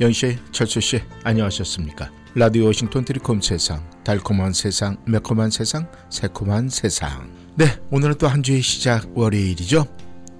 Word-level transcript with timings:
연씨, 0.00 0.38
철수씨, 0.52 1.00
안녕하셨습니까? 1.24 2.10
라디오 2.36 2.66
워싱턴 2.66 3.04
트리콤 3.04 3.40
세상, 3.40 3.82
달콤한 4.04 4.52
세상, 4.52 4.96
매콤한 5.06 5.50
세상, 5.50 5.90
새콤한 6.08 6.68
세상. 6.68 7.28
네, 7.56 7.66
오늘은 7.90 8.14
또 8.18 8.28
한 8.28 8.42
주의 8.44 8.62
시작 8.62 9.10
월요일이죠. 9.16 9.86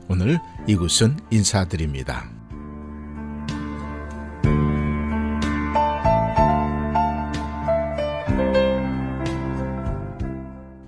오늘 0.09 0.39
이곳은 0.69 1.19
인사드립니다. 1.33 2.31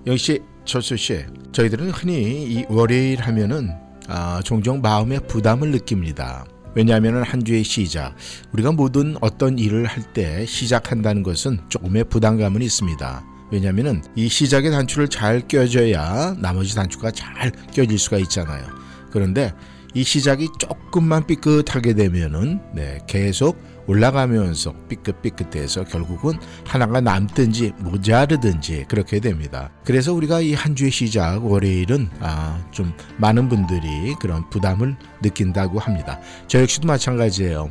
영씨, 0.06 0.40
철수 0.64 0.96
씨, 0.96 1.24
저희들은 1.52 1.90
흔히 1.90 2.44
이 2.44 2.64
월요일 2.68 3.20
하면은 3.20 3.70
아, 4.08 4.40
종종 4.44 4.80
마음의 4.80 5.26
부담을 5.26 5.70
느낍니다. 5.70 6.44
왜냐하면 6.74 7.22
한 7.22 7.44
주의 7.44 7.64
시작, 7.64 8.14
우리가 8.52 8.72
모든 8.72 9.16
어떤 9.20 9.58
일을 9.58 9.86
할 9.86 10.00
때 10.12 10.44
시작한다는 10.46 11.22
것은 11.22 11.60
조금의 11.68 12.04
부담감은 12.04 12.62
있습니다. 12.62 13.24
왜냐하면 13.52 14.02
이 14.16 14.28
시작의 14.28 14.70
단추를 14.70 15.08
잘 15.08 15.46
껴줘야 15.46 16.34
나머지 16.38 16.74
단추가 16.74 17.10
잘 17.10 17.50
껴질 17.72 17.98
수가 17.98 18.18
있잖아요. 18.18 18.64
그런데 19.10 19.52
이 19.94 20.04
시작이 20.04 20.48
조금만 20.58 21.26
삐끗하게 21.26 21.94
되면은 21.94 22.60
네, 22.74 22.98
계속 23.08 23.60
올라가면서 23.90 24.72
삐끗삐끗해서 24.88 25.84
결국은 25.84 26.34
하나가 26.64 27.00
남든지 27.00 27.72
모자르든지 27.78 28.84
그렇게 28.88 29.18
됩니다. 29.20 29.70
그래서 29.84 30.12
우리가 30.14 30.40
이 30.40 30.54
한 30.60 30.76
주의 30.76 30.90
시작 30.90 31.44
월요일은 31.46 32.10
아, 32.20 32.62
좀 32.70 32.92
많은 33.16 33.48
분들이 33.48 34.14
그런 34.20 34.48
부담을 34.50 34.94
느낀다고 35.22 35.78
합니다. 35.78 36.20
저 36.48 36.60
역시도 36.60 36.86
마찬가지예요. 36.86 37.70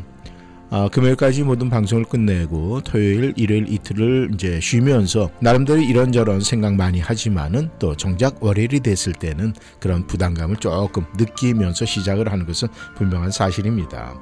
어, 0.72 0.88
금요일까지 0.88 1.44
모든 1.44 1.67
방송을 1.70 2.06
끝내고 2.06 2.81
토요일, 2.81 3.34
일요일 3.36 3.67
이틀을 3.67 4.31
이제 4.36 4.59
쉬면서 4.62 5.31
나름대로 5.39 5.81
이런저런 5.81 6.42
생각 6.42 6.75
많이 6.75 7.00
하지만은 7.00 7.70
또 7.80 7.98
정작 7.98 8.44
월요일이 8.44 8.80
됐을 8.81 9.14
때는 9.14 9.53
그런 9.80 10.06
부담감을 10.06 10.58
조금 10.58 11.06
느끼면서 11.17 11.86
시작을 11.86 12.31
하는 12.31 12.45
것은 12.45 12.67
분명한 12.97 13.31
사실입니다. 13.31 14.14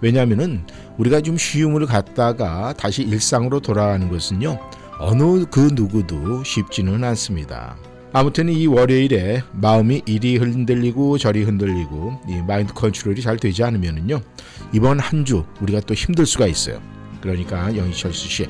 왜냐하면은 0.00 0.64
우리가 0.96 1.20
좀 1.22 1.36
쉬움을 1.36 1.86
갖다가 1.86 2.72
다시 2.74 3.02
일상으로 3.02 3.58
돌아가는 3.58 4.08
것은요 4.08 4.60
어느 5.00 5.44
그 5.46 5.70
누구도 5.72 6.44
쉽지는 6.44 7.02
않습니다. 7.02 7.76
아무튼 8.12 8.48
이 8.48 8.66
월요일에 8.66 9.42
마음이 9.52 10.02
이리 10.06 10.36
흔들리고 10.38 11.18
저리 11.18 11.42
흔들리고 11.42 12.20
이 12.28 12.36
마인드 12.46 12.72
컨트롤이 12.72 13.20
잘 13.20 13.36
되지 13.36 13.62
않으면은요 13.64 14.20
이번 14.72 14.98
한 14.98 15.24
주 15.24 15.44
우리가 15.60 15.80
또 15.80 15.94
힘들 15.94 16.24
수가 16.24 16.46
있어요. 16.46 16.80
그러니까 17.20 17.76
영희철수 17.76 18.28
씨 18.28 18.46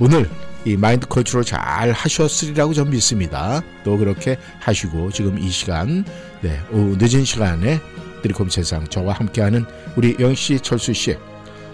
오늘 0.00 0.28
이 0.64 0.76
마인드 0.76 1.06
컨트롤 1.06 1.44
잘 1.44 1.92
하셨으리라고 1.92 2.72
전 2.72 2.88
믿습니다. 2.90 3.60
또 3.84 3.98
그렇게 3.98 4.38
하시고 4.60 5.10
지금 5.10 5.38
이 5.38 5.50
시간 5.50 6.04
네 6.40 6.58
오후 6.72 6.96
늦은 6.98 7.24
시간에 7.24 7.80
드리콤 8.22 8.48
세상 8.48 8.86
저와 8.88 9.12
함께하는 9.14 9.66
우리 9.96 10.16
영희 10.18 10.58
철수 10.60 10.94
씨 10.94 11.16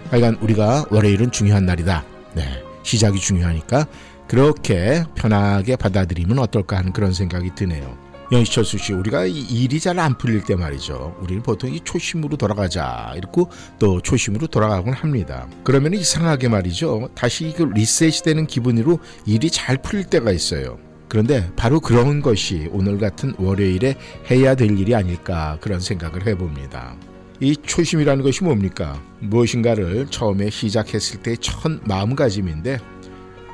하여간 0.09 0.35
우리가 0.41 0.85
월요일은 0.91 1.31
중요한 1.31 1.65
날이다. 1.65 2.03
네 2.35 2.61
시작이 2.83 3.19
중요하니까 3.19 3.87
그렇게 4.31 5.03
편하게 5.13 5.75
받아들이면 5.75 6.39
어떨까 6.39 6.77
하는 6.77 6.93
그런 6.93 7.11
생각이 7.11 7.53
드네요. 7.53 7.97
영희철수 8.31 8.77
씨, 8.77 8.93
우리가 8.93 9.25
일이 9.25 9.77
잘 9.77 9.99
안 9.99 10.17
풀릴 10.17 10.45
때 10.45 10.55
말이죠. 10.55 11.17
우리는 11.19 11.43
보통 11.43 11.69
이 11.69 11.81
초심으로 11.81 12.37
돌아가자 12.37 13.13
이렇게 13.17 13.43
또 13.77 13.99
초심으로 13.99 14.47
돌아가곤 14.47 14.93
합니다. 14.93 15.49
그러면 15.65 15.95
이상하게 15.95 16.47
말이죠. 16.47 17.09
다시 17.13 17.53
그 17.57 17.63
리셋이 17.63 18.23
되는 18.23 18.47
기분으로 18.47 18.99
일이 19.25 19.49
잘 19.51 19.75
풀릴 19.81 20.05
때가 20.05 20.31
있어요. 20.31 20.79
그런데 21.09 21.51
바로 21.57 21.81
그런 21.81 22.21
것이 22.21 22.69
오늘 22.71 22.99
같은 22.99 23.33
월요일에 23.37 23.95
해야 24.31 24.55
될 24.55 24.79
일이 24.79 24.95
아닐까 24.95 25.57
그런 25.59 25.81
생각을 25.81 26.25
해봅니다. 26.25 26.95
이 27.41 27.57
초심이라는 27.57 28.23
것이 28.23 28.45
뭡니까? 28.45 28.97
무엇인가를 29.19 30.07
처음에 30.09 30.49
시작했을 30.49 31.21
때첫 31.21 31.81
마음가짐인데 31.83 32.79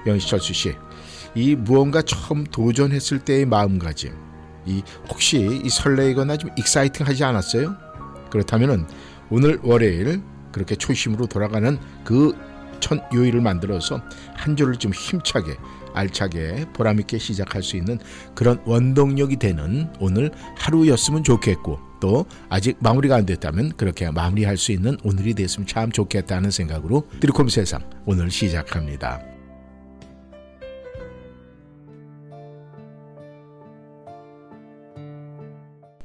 영희철수 0.07 0.53
씨, 0.53 0.75
이 1.35 1.55
무언가 1.55 2.01
처음 2.01 2.43
도전했을 2.45 3.19
때의 3.19 3.45
마음가짐, 3.45 4.13
이 4.65 4.81
혹시 5.09 5.61
이 5.63 5.69
설레거나 5.69 6.37
좀 6.37 6.49
익사이팅하지 6.57 7.23
않았어요? 7.23 7.75
그렇다면은 8.31 8.87
오늘 9.29 9.59
월요일 9.61 10.21
그렇게 10.51 10.75
초심으로 10.75 11.27
돌아가는 11.27 11.77
그 12.03 12.57
첫 12.79 13.03
요일을 13.13 13.41
만들어서 13.41 14.01
한 14.35 14.55
주를 14.55 14.75
좀 14.75 14.93
힘차게 14.93 15.57
알차게 15.93 16.67
보람있게 16.73 17.17
시작할 17.17 17.63
수 17.63 17.75
있는 17.75 17.99
그런 18.35 18.61
원동력이 18.65 19.37
되는 19.37 19.91
오늘 19.99 20.31
하루였으면 20.57 21.23
좋겠고 21.23 21.79
또 21.99 22.25
아직 22.49 22.77
마무리가 22.79 23.15
안 23.15 23.25
됐다면 23.25 23.73
그렇게 23.77 24.09
마무리할 24.11 24.57
수 24.57 24.71
있는 24.71 24.97
오늘이 25.03 25.33
됐으면 25.33 25.65
참 25.65 25.91
좋겠다는 25.91 26.51
생각으로 26.51 27.07
드리콤 27.19 27.49
세상 27.49 27.81
오늘 28.05 28.29
시작합니다. 28.29 29.36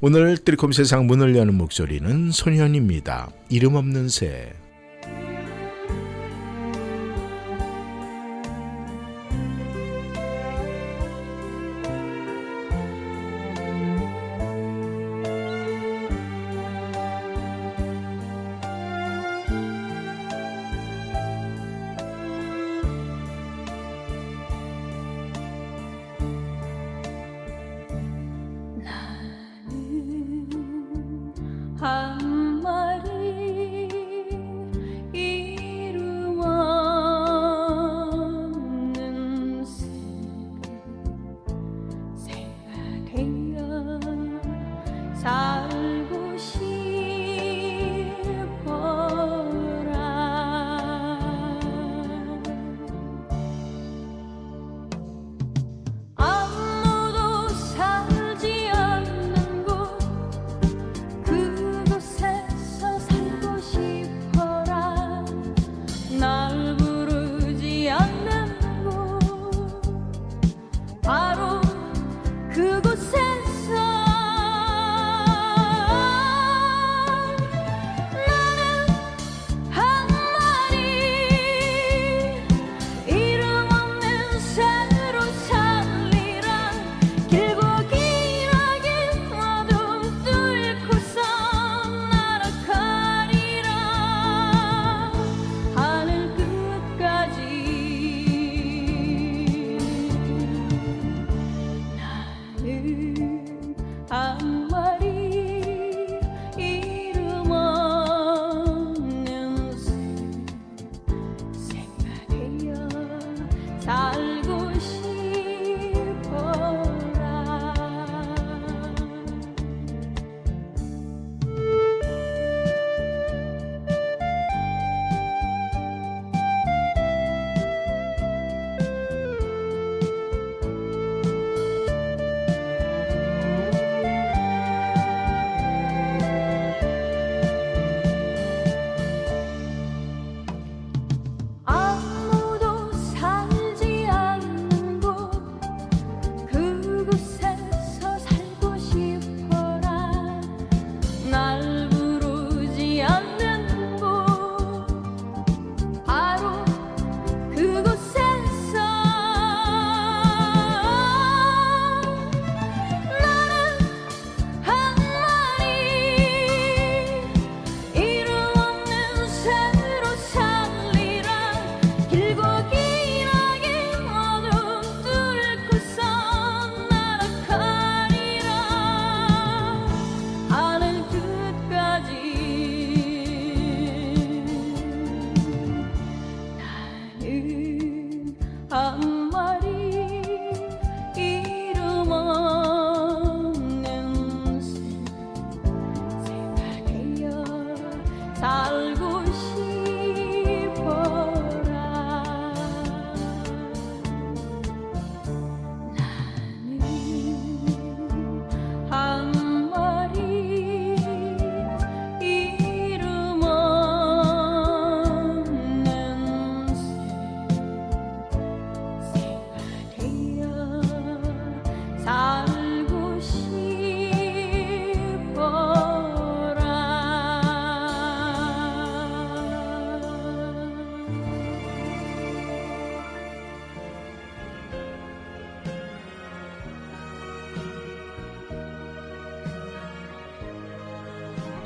오늘 0.04 0.36
트리콤 0.36 0.72
세상 0.72 1.06
문을 1.06 1.36
여는 1.36 1.54
목소리는 1.54 2.32
소년입니다. 2.32 3.30
이름 3.48 3.76
없는 3.76 4.08
새. 4.08 4.52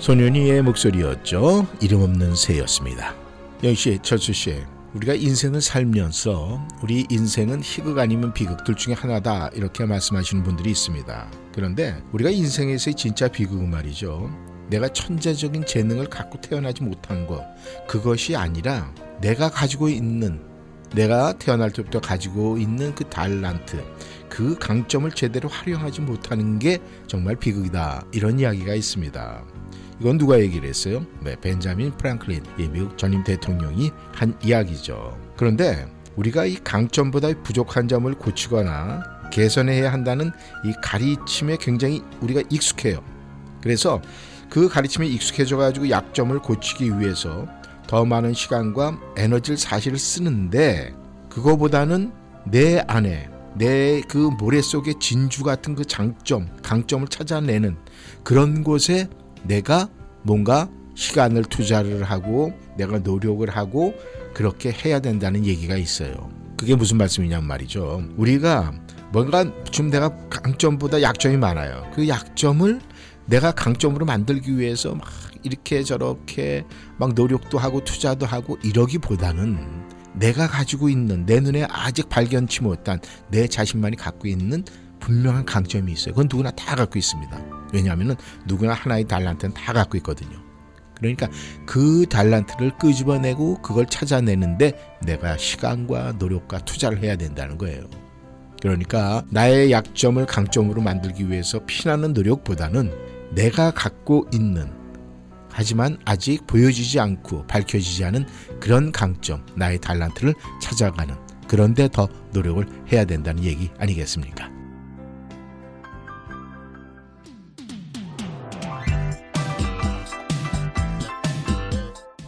소년이의 0.07 0.63
목소리였죠. 0.63 1.67
이름 1.81 2.03
없는 2.03 2.37
새였습니다. 2.37 3.13
영씨, 3.65 3.99
철수 4.03 4.33
씨, 4.33 4.63
우리가 4.95 5.15
인생을 5.15 5.61
살면서 5.61 6.65
우리 6.81 7.05
인생은 7.11 7.61
희극 7.61 7.99
아니면 7.99 8.33
비극 8.33 8.63
둘 8.63 8.77
중에 8.77 8.95
하나다 8.95 9.49
이렇게 9.53 9.85
말씀하시는 9.85 10.45
분들이 10.45 10.71
있습니다. 10.71 11.31
그런데 11.53 12.01
우리가 12.13 12.31
인생에서의 12.31 12.95
진짜 12.95 13.27
비극은 13.27 13.69
말이죠. 13.69 14.31
내가 14.71 14.87
천재적인 14.89 15.67
재능을 15.67 16.07
갖고 16.07 16.41
태어나지 16.41 16.85
못한 16.85 17.27
것 17.27 17.45
그것이 17.89 18.37
아니라 18.37 18.93
내가 19.21 19.51
가지고 19.51 19.89
있는 19.89 20.41
내가 20.95 21.33
태어날 21.33 21.73
때부터 21.73 22.01
가지고 22.01 22.59
있는 22.59 22.95
그 22.95 23.05
달란트 23.05 23.83
그 24.29 24.59
강점을 24.59 25.11
제대로 25.13 25.49
활용하지 25.49 26.01
못하는 26.03 26.59
게 26.59 26.79
정말 27.07 27.37
비극이다 27.37 28.05
이런 28.13 28.39
이야기가 28.39 28.75
있습니다. 28.75 29.45
이건 30.01 30.19
누가 30.19 30.39
얘기를 30.41 30.69
했어요? 30.69 31.07
네, 31.21 31.37
벤자민 31.41 31.93
프랑클린, 31.93 32.43
예, 32.59 32.69
미국 32.69 32.99
전임 32.99 33.25
대통령이 33.25 33.91
한 34.13 34.37
이야기죠. 34.43 35.19
그런데 35.37 35.87
우리가 36.17 36.45
이 36.45 36.57
강점보다 36.63 37.29
부족한 37.43 37.89
점을 37.89 38.13
고치거나 38.15 39.31
개선해야 39.33 39.93
한다는 39.93 40.31
이 40.65 40.73
가르침에 40.83 41.57
굉장히 41.59 42.03
우리가 42.21 42.43
익숙해요. 42.51 43.03
그래서 43.63 44.01
그 44.49 44.69
가르침에 44.69 45.07
익숙해져 45.07 45.57
가지고 45.57 45.91
약점을 45.91 46.39
고치기 46.39 47.01
위해서 47.01 47.47
더 47.87 48.05
많은 48.05 48.35
시간과 48.35 48.99
에너지를 49.17 49.57
사실 49.57 49.99
쓰는데 49.99 50.95
그거보다는 51.29 52.13
내 52.45 52.79
안에 52.87 53.29
내 53.57 54.03
그 54.09 54.19
모래 54.39 54.61
속의 54.61 54.97
진주 55.01 55.43
같은 55.43 55.75
그 55.75 55.85
장점, 55.85 56.49
강점을 56.63 57.09
찾아내는 57.09 57.77
그런 58.23 58.63
곳에 58.63 59.09
내가 59.45 59.89
뭔가 60.23 60.69
시간을 60.95 61.45
투자를 61.45 62.05
하고 62.05 62.53
내가 62.77 62.99
노력을 62.99 63.49
하고 63.49 63.95
그렇게 64.35 64.73
해야 64.73 65.01
된다는 65.01 65.45
얘기가 65.45 65.77
있어요. 65.77 66.31
그게 66.57 66.75
무슨 66.75 66.97
말씀이냐 66.99 67.41
말이죠. 67.41 68.03
우리가 68.17 68.73
뭔가 69.13 69.45
좀 69.65 69.91
내가 69.91 70.11
강점보다 70.29 71.01
약점이 71.03 71.37
많아요. 71.37 71.91
그 71.95 72.09
약점을 72.09 72.81
내가 73.27 73.53
강점으로 73.53 74.07
만들기 74.07 74.59
위해서 74.59 74.95
막 74.95 75.09
이렇게 75.43 75.83
저렇게 75.83 76.65
막 76.99 77.15
노력도 77.15 77.59
하고 77.59 77.83
투자도 77.85 78.27
하고 78.27 78.59
이러기보다는 78.63 79.87
내가 80.15 80.49
가지고 80.49 80.89
있는 80.89 81.27
내 81.27 81.41
눈에 81.41 81.67
아직 81.69 82.09
발견치 82.09 82.63
못한 82.63 83.01
내 83.31 83.47
자신만이 83.47 83.97
갖고 83.97 84.29
있는 84.29 84.65
분명한 85.01 85.45
강점이 85.45 85.93
있어요. 85.93 86.15
그건 86.15 86.29
누구나 86.31 86.51
다 86.53 86.75
갖고 86.75 86.99
있습니다. 86.99 87.39
왜냐하면 87.73 88.17
누구나 88.47 88.73
하나의 88.73 89.05
달란트는 89.05 89.55
다 89.55 89.73
갖고 89.73 89.97
있거든요. 89.99 90.47
그러니까 90.97 91.29
그 91.67 92.07
달란트를 92.09 92.79
끄집어내고 92.79 93.61
그걸 93.61 93.87
찾아내는데 93.87 94.97
내가 95.03 95.37
시간과 95.37 96.13
노력과 96.13 96.61
투자를 96.61 97.03
해야 97.03 97.17
된다는 97.17 97.59
거예요. 97.59 97.85
그러니까 98.63 99.23
나의 99.29 99.71
약점을 99.71 100.25
강점으로 100.25 100.81
만들기 100.81 101.29
위해서 101.29 101.61
피나는 101.67 102.15
노력보다는 102.15 102.91
내가 103.33 103.71
갖고 103.71 104.27
있는 104.33 104.71
하지만 105.51 105.97
아직 106.05 106.47
보여지지 106.47 107.01
않고 107.01 107.47
밝혀지지 107.47 108.05
않은 108.05 108.27
그런 108.61 108.93
강점, 108.93 109.45
나의 109.55 109.79
달란트를 109.81 110.35
찾아가는 110.61 111.15
그런데 111.49 111.89
더 111.89 112.09
노력을 112.33 112.67
해야 112.93 113.05
된다는 113.05 113.43
얘기 113.43 113.71
아니겠습니까? 113.79 114.51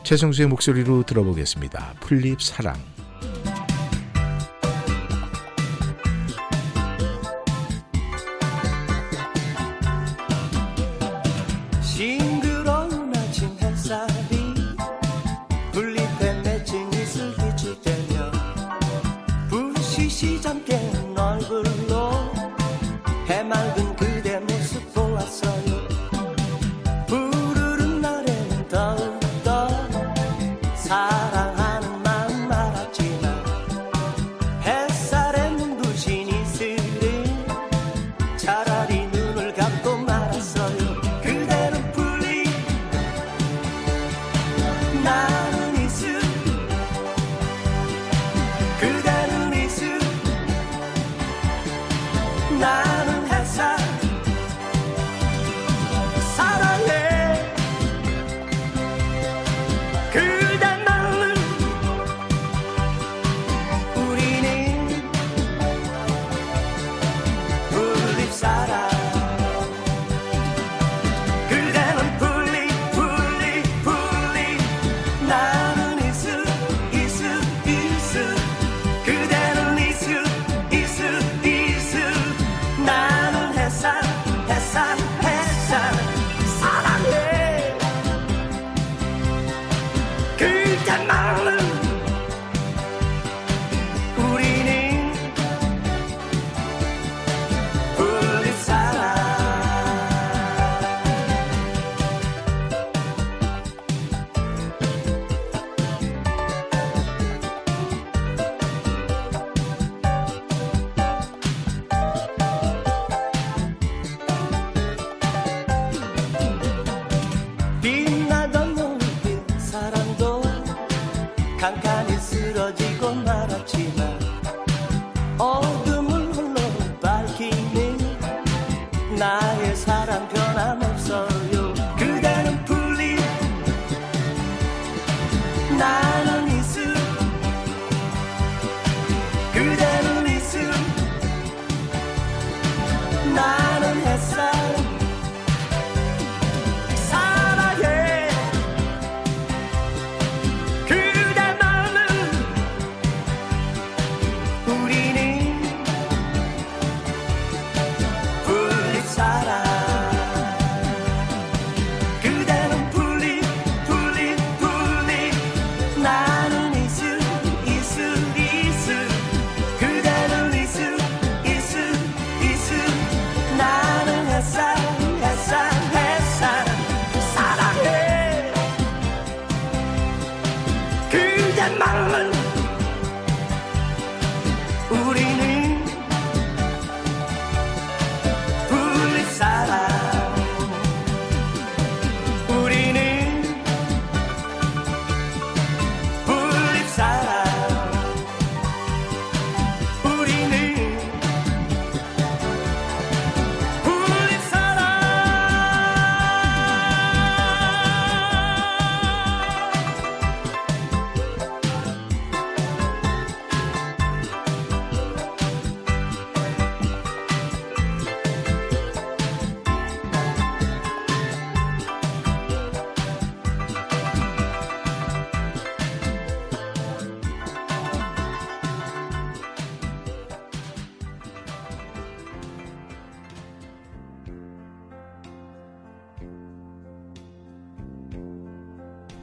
최성수의 0.05 0.49
목소리로 0.49 1.03
들어보겠습니다. 1.03 1.97
풀립 2.01 2.41
사랑. 2.41 2.77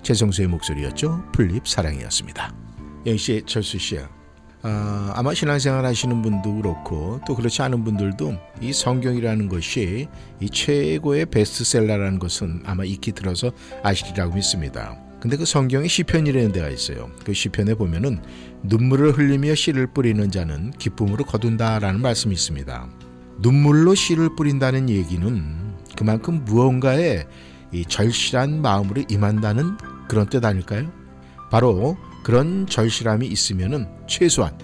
최성수의 0.06 0.48
목소리였죠. 0.50 1.24
풀잎 1.32 1.68
사랑이었습니다. 1.68 2.54
영희 3.08 3.18
씨, 3.18 3.42
철수 3.48 3.80
씨. 3.80 3.98
아, 4.62 5.12
아마 5.16 5.34
신앙생활 5.34 5.84
하시는 5.84 6.22
분도 6.22 6.56
그렇고 6.56 7.20
또 7.26 7.36
그렇지 7.36 7.62
않은 7.64 7.84
분들도 7.84 8.36
이 8.62 8.72
성경이라는 8.72 9.50
것이 9.50 10.08
이 10.40 10.50
최고의 10.50 11.26
베스트셀러라는 11.28 12.20
것은 12.20 12.62
아마 12.66 12.84
익히 12.84 13.14
들어서 13.14 13.52
아시리라고 13.84 14.36
믿습니다. 14.36 14.96
근데 15.20 15.38
그 15.38 15.46
성경에 15.46 15.88
시편이라는 15.88 16.52
데가 16.52 16.70
있어요. 16.70 17.10
그 17.24 17.34
시편에 17.34 17.74
보면은 17.74 18.22
눈물을 18.62 19.18
흘리며 19.18 19.56
씨를 19.56 19.88
뿌리는 19.88 20.30
자는 20.30 20.70
기쁨으로 20.72 21.26
거둔다라는 21.26 22.00
말씀이 22.00 22.34
있습니다. 22.34 22.90
눈물로 23.40 23.96
씨를 23.96 24.36
뿌린다는 24.36 24.90
얘기는 24.90 25.76
그만큼 25.96 26.46
무언가에 26.46 27.26
이 27.72 27.86
절실한 27.86 28.62
마음으로 28.62 29.04
임한다는 29.10 29.78
그런 30.08 30.28
뜻 30.28 30.44
아닐까요? 30.44 30.92
바로 31.52 31.98
그런 32.24 32.66
절실함이 32.68 33.28
있으면은 33.28 33.88
최소한 34.08 34.58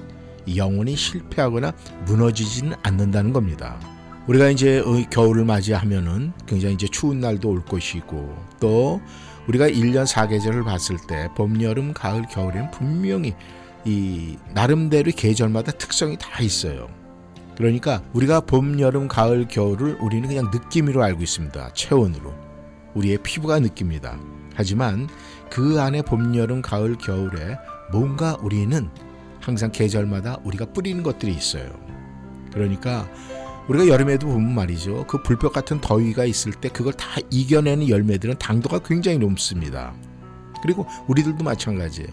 영혼이 0.55 0.95
실패하거나 0.95 1.73
무너지지는 2.05 2.75
않는다는 2.83 3.33
겁니다. 3.33 3.79
우리가 4.27 4.49
이제 4.49 4.79
어, 4.79 5.03
겨울을 5.09 5.45
맞이하면은 5.45 6.33
굉장히 6.45 6.75
이제 6.75 6.87
추운 6.87 7.19
날도 7.19 7.49
올 7.49 7.65
것이고 7.65 8.35
또 8.59 9.01
우리가 9.47 9.67
1년 9.67 10.05
4계절을 10.05 10.63
봤을 10.63 10.97
때 11.07 11.27
봄, 11.35 11.61
여름, 11.61 11.93
가을, 11.93 12.23
겨울에는 12.27 12.71
분명히 12.71 13.33
이 13.83 14.37
나름대로 14.53 15.11
계절마다 15.15 15.71
특성이 15.71 16.17
다 16.17 16.41
있어요. 16.41 16.87
그러니까 17.57 18.01
우리가 18.13 18.41
봄, 18.41 18.79
여름, 18.79 19.07
가을, 19.07 19.47
겨울을 19.47 19.97
우리는 19.99 20.27
그냥 20.27 20.49
느낌으로 20.51 21.03
알고 21.03 21.21
있습니다. 21.21 21.73
체온으로. 21.73 22.33
우리의 22.93 23.17
피부가 23.23 23.59
느낍니다. 23.59 24.17
하지만 24.55 25.07
그 25.51 25.81
안에 25.81 26.01
봄, 26.01 26.35
여름, 26.35 26.61
가을, 26.61 26.95
겨울에 26.97 27.57
뭔가 27.91 28.37
우리는 28.41 28.89
항상 29.39 29.71
계절마다 29.71 30.37
우리가 30.43 30.65
뿌리는 30.67 31.03
것들이 31.03 31.33
있어요. 31.33 31.69
그러니까 32.53 33.07
우리가 33.67 33.87
여름에도 33.87 34.27
보면 34.27 34.55
말이죠. 34.55 35.05
그 35.07 35.21
불볕 35.21 35.53
같은 35.53 35.79
더위가 35.81 36.25
있을 36.25 36.53
때 36.53 36.69
그걸 36.69 36.93
다 36.93 37.19
이겨내는 37.29 37.89
열매들은 37.89 38.39
당도가 38.39 38.79
굉장히 38.79 39.17
높습니다. 39.17 39.93
그리고 40.63 40.87
우리들도 41.07 41.43
마찬가지예요. 41.43 42.09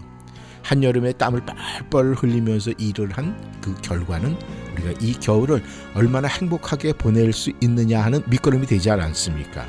한여름에 0.63 1.13
땀을 1.13 1.41
뻘뻘 1.89 2.15
흘리면서 2.15 2.71
일을 2.77 3.11
한 3.11 3.49
그 3.61 3.75
결과는 3.81 4.35
우리가 4.73 4.99
이 5.01 5.13
겨울을 5.13 5.63
얼마나 5.93 6.27
행복하게 6.27 6.93
보낼 6.93 7.33
수 7.33 7.51
있느냐 7.61 8.01
하는 8.03 8.21
밑거름이 8.27 8.65
되지 8.67 8.89
않습니까? 8.89 9.65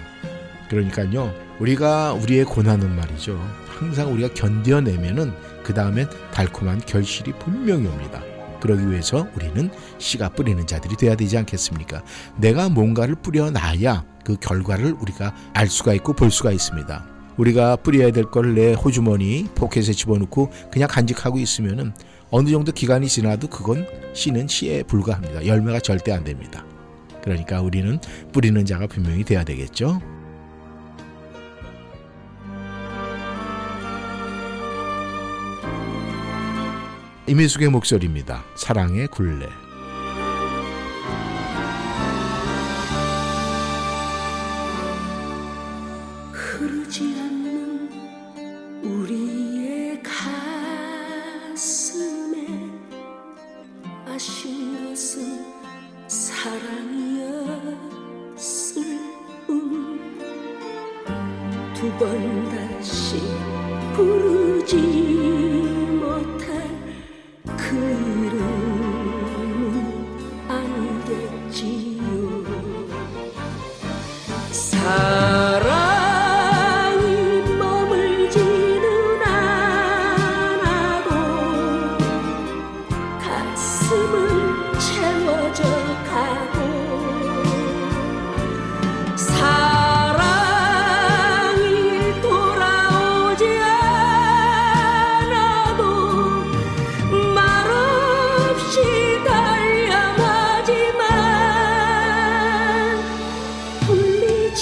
그러니까요. 0.70 1.34
우리가 1.58 2.12
우리의 2.14 2.44
고난은 2.44 2.94
말이죠. 2.94 3.38
항상 3.68 4.12
우리가 4.12 4.32
견뎌내면은 4.34 5.32
그 5.64 5.74
다음엔 5.74 6.08
달콤한 6.32 6.80
결실이 6.86 7.32
분명히 7.38 7.86
옵니다. 7.86 8.22
그러기 8.60 8.88
위해서 8.90 9.26
우리는 9.34 9.70
씨가 9.98 10.30
뿌리는 10.30 10.64
자들이 10.66 10.96
돼야 10.96 11.14
되지 11.16 11.36
않겠습니까? 11.38 12.02
내가 12.36 12.68
뭔가를 12.68 13.16
뿌려놔야 13.16 14.04
그 14.24 14.36
결과를 14.36 14.94
우리가 15.00 15.34
알 15.54 15.66
수가 15.66 15.92
있고 15.94 16.12
볼 16.12 16.30
수가 16.30 16.52
있습니다. 16.52 17.04
우리가 17.36 17.76
뿌려야 17.76 18.12
될 18.12 18.26
걸 18.26 18.54
내 18.54 18.74
호주머니 18.74 19.46
포켓에 19.54 19.92
집어넣고 19.92 20.50
그냥 20.70 20.88
간직하고 20.88 21.38
있으면은 21.38 21.92
어느 22.30 22.50
정도 22.50 22.70
기간이 22.70 23.08
지나도 23.08 23.48
그건 23.48 23.86
씨는 24.12 24.46
씨에 24.46 24.82
불과합니다. 24.84 25.46
열매가 25.46 25.80
절대 25.80 26.12
안 26.12 26.22
됩니다. 26.22 26.64
그러니까 27.22 27.60
우리는 27.60 27.98
뿌리는 28.32 28.64
자가 28.64 28.86
분명히 28.86 29.24
돼야 29.24 29.42
되겠죠. 29.42 30.00
이미숙의 37.30 37.68
목소리입니다. 37.68 38.42
사랑의 38.56 39.06
굴레. 39.06 39.59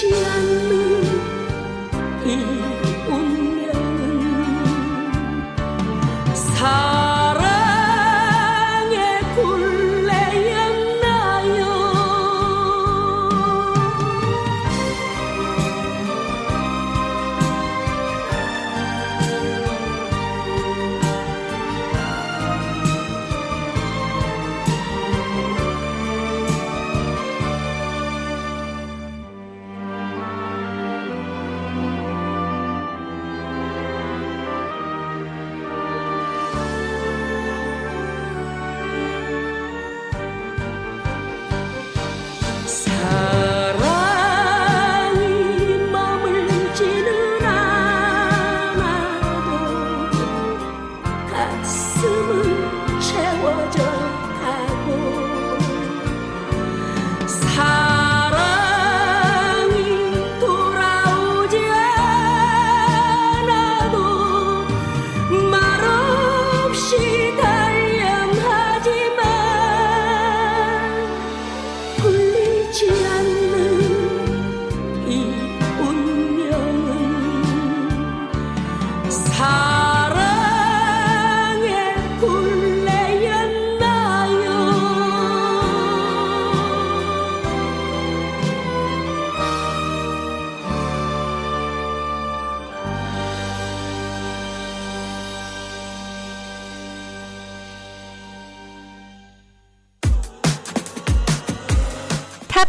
Chị! 0.01 0.07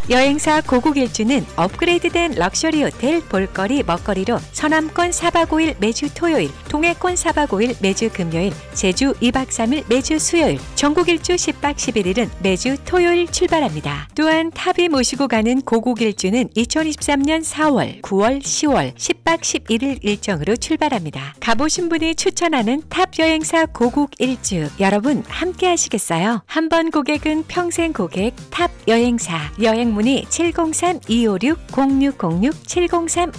여행사 0.10 0.60
고국일주는 0.62 1.46
업그레이드된 1.56 2.34
럭셔리 2.34 2.82
호텔 2.82 3.22
볼거리 3.22 3.84
먹거리로 3.84 4.40
서남권 4.54 5.12
4박 5.12 5.50
5일 5.50 5.76
매주 5.80 6.12
토요일, 6.16 6.50
동해권 6.80 7.16
4박 7.16 7.50
5일 7.50 7.76
매주 7.82 8.10
금요일, 8.10 8.54
제주 8.74 9.12
2박 9.16 9.48
3일 9.48 9.84
매주 9.90 10.18
수요일, 10.18 10.58
전국 10.76 11.10
일주 11.10 11.34
10박 11.34 11.76
11일은 11.76 12.30
매주 12.42 12.78
토요일 12.86 13.28
출발합니다. 13.28 14.08
또한 14.16 14.50
탑이 14.52 14.88
모시고 14.88 15.28
가는 15.28 15.60
고국 15.60 16.02
일주는 16.02 16.48
2023년 16.56 17.44
4월, 17.44 18.02
9월, 18.02 18.42
10월 18.42 18.96
10박 18.96 19.42
11일 19.42 20.06
일정으로 20.06 20.56
출발합니다. 20.56 21.36
가보신 21.42 21.90
분이 21.90 22.16
추천하는 22.16 22.82
탑 22.88 23.10
여행사 23.20 23.66
고국 23.66 24.12
일주 24.18 24.70
여러분 24.80 25.26
함께 25.28 25.68
하시겠어요? 25.68 26.44
한 26.46 26.70
번 26.70 26.92
고객은 26.92 27.44
평생 27.50 27.92
고객 27.92 28.36
탑 28.52 28.72
여행사 28.88 29.52
여행 29.62 29.94
문의 29.94 30.24
703-256-0606 30.30 32.54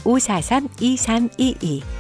703-543-2322 0.04 1.99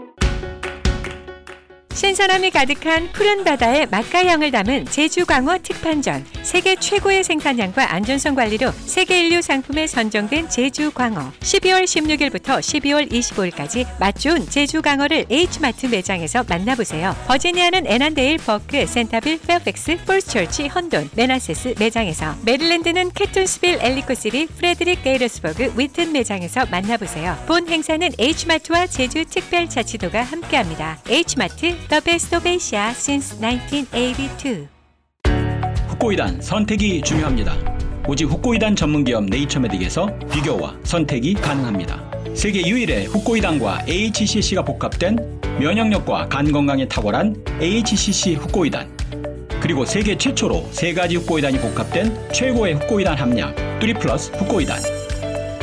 신선함이 1.93 2.51
가득한 2.51 3.09
푸른 3.11 3.43
바다의 3.43 3.87
맛과 3.91 4.17
향을 4.17 4.51
담은 4.51 4.85
제주 4.85 5.25
광어 5.25 5.59
특판전 5.61 6.25
세계 6.41 6.75
최고의 6.75 7.23
생산량과 7.23 7.93
안전성 7.93 8.33
관리로 8.33 8.71
세계 8.85 9.25
일류 9.25 9.41
상품에 9.41 9.87
선정된 9.87 10.49
제주 10.49 10.91
광어 10.91 11.31
12월 11.41 11.83
16일부터 11.83 12.59
12월 12.59 13.11
25일까지 13.11 13.85
맛 13.99 14.17
좋은 14.17 14.49
제주 14.49 14.81
광어를 14.81 15.25
H마트 15.29 15.87
매장에서 15.87 16.43
만나보세요. 16.47 17.15
버지니아는 17.27 17.85
애난데일, 17.85 18.37
버크, 18.37 18.87
센타빌, 18.87 19.39
페어팩스, 19.41 19.97
폴스처치, 20.05 20.67
헌돈, 20.67 21.09
매나세스 21.15 21.75
매장에서 21.77 22.35
메릴랜드는 22.45 23.11
캐톤스빌, 23.11 23.79
엘리콧시티, 23.81 24.47
프레드릭 24.47 25.03
게이러스버그, 25.03 25.73
위튼 25.75 26.13
매장에서 26.13 26.65
만나보세요. 26.67 27.37
본 27.47 27.67
행사는 27.67 28.09
H마트와 28.17 28.87
제주 28.87 29.25
특별자치도가 29.25 30.23
함께합니다. 30.23 30.97
H마트 31.09 31.80
The 31.89 32.01
Best 32.01 32.35
of 32.35 32.47
Asia 32.47 32.89
since 32.91 33.37
1982. 33.39 34.67
후코이단 35.87 36.41
선택이 36.41 37.01
중요합니다. 37.01 37.55
오직 38.07 38.25
후코이단 38.25 38.75
전문기업 38.75 39.25
네이처메딕에서 39.25 40.31
비교와 40.31 40.75
선택이 40.83 41.35
가능합니다. 41.35 42.01
세계 42.33 42.65
유일의 42.65 43.05
후코이단과 43.07 43.85
AHCC가 43.87 44.63
복합된 44.63 45.41
면역력과 45.59 46.29
간 46.29 46.51
건강에 46.51 46.87
탁월한 46.87 47.35
AHCC 47.61 48.35
후코이단 48.35 48.89
그리고 49.61 49.85
세계 49.85 50.17
최초로 50.17 50.69
세 50.71 50.93
가지 50.93 51.17
후코이단이 51.17 51.59
복합된 51.59 52.31
최고의 52.33 52.75
후코이단 52.75 53.15
함량 53.17 53.53
3 53.81 53.93
플러스 53.99 54.31
후코이단 54.31 55.00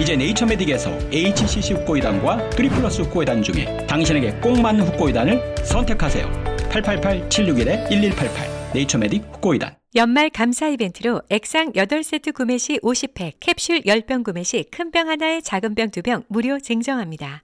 이제 0.00 0.16
네이처메딕에서 0.16 1.12
HCC 1.12 1.74
후코이단과 1.74 2.50
3 2.52 2.68
플러스 2.68 3.02
후코이단 3.02 3.42
중에 3.42 3.86
당신에게 3.86 4.32
꼭 4.40 4.60
맞는 4.60 4.84
후코이단을 4.86 5.56
선택하세요. 5.64 6.26
888-761-1188 6.70 8.72
네이처메딕 8.74 9.34
후코이단 9.34 9.74
연말 9.96 10.30
감사 10.30 10.68
이벤트로 10.68 11.22
액상 11.30 11.72
8세트 11.72 12.32
구매 12.34 12.58
시 12.58 12.78
50팩, 12.78 13.32
캡슐 13.40 13.82
10병 13.82 14.22
구매 14.22 14.42
시 14.44 14.64
큰 14.70 14.90
병 14.90 15.08
하나에 15.08 15.40
작은 15.40 15.74
병 15.74 15.88
2병 15.90 16.24
무료 16.28 16.60
증정합니다. 16.60 17.42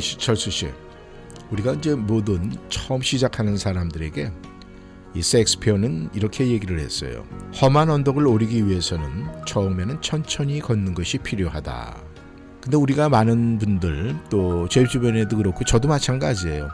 철수 0.00 0.50
씨. 0.50 0.68
우리가 1.50 1.74
이제 1.74 1.94
모든 1.94 2.52
처음 2.68 3.02
시작하는 3.02 3.56
사람들에게 3.56 4.32
이 5.14 5.22
섹스피어는 5.22 6.10
이렇게 6.14 6.48
얘기를 6.48 6.80
했어요. 6.80 7.24
험한 7.60 7.88
언덕을 7.90 8.26
오르기 8.26 8.66
위해서는 8.66 9.26
처음에는 9.46 10.02
천천히 10.02 10.58
걷는 10.60 10.94
것이 10.94 11.18
필요하다. 11.18 11.96
근데 12.60 12.76
우리가 12.76 13.08
많은 13.08 13.58
분들 13.58 14.16
또 14.30 14.66
제 14.68 14.86
주변에도 14.86 15.36
그렇고 15.36 15.64
저도 15.64 15.86
마찬가지예요. 15.88 16.68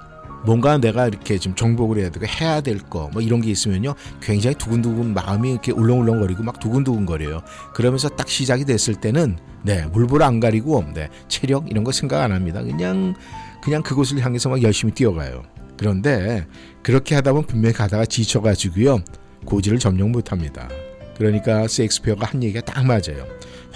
뭔가 0.44 0.78
내가 0.78 1.06
이렇게 1.06 1.38
좀 1.38 1.54
정복을 1.54 1.98
해야 1.98 2.10
되고 2.10 2.26
해야 2.26 2.60
될 2.60 2.78
거 2.78 3.10
뭐 3.12 3.20
이런 3.22 3.40
게 3.40 3.50
있으면요 3.50 3.94
굉장히 4.20 4.56
두근두근 4.56 5.12
마음이 5.14 5.50
이렇게 5.52 5.72
울렁울렁거리고 5.72 6.42
막 6.42 6.58
두근두근거려요. 6.60 7.42
그러면서 7.74 8.08
딱 8.08 8.28
시작이 8.28 8.64
됐을 8.64 8.94
때는 8.94 9.38
네 9.62 9.84
물불 9.86 10.22
안 10.22 10.40
가리고 10.40 10.84
네 10.94 11.08
체력 11.28 11.70
이런 11.70 11.84
거 11.84 11.92
생각 11.92 12.22
안 12.22 12.32
합니다. 12.32 12.62
그냥 12.62 13.14
그냥 13.62 13.82
그곳을 13.82 14.24
향해서 14.24 14.48
막 14.48 14.62
열심히 14.62 14.92
뛰어가요. 14.94 15.42
그런데 15.76 16.46
그렇게 16.82 17.14
하다 17.14 17.32
보면 17.32 17.46
분명히 17.46 17.74
가다가 17.74 18.04
지쳐가지고요 18.06 19.00
고지를 19.44 19.78
점령 19.78 20.12
못합니다. 20.12 20.68
그러니까 21.16 21.68
셰익스피어가 21.68 22.26
한 22.26 22.42
얘기가 22.42 22.60
딱 22.62 22.84
맞아요. 22.86 23.26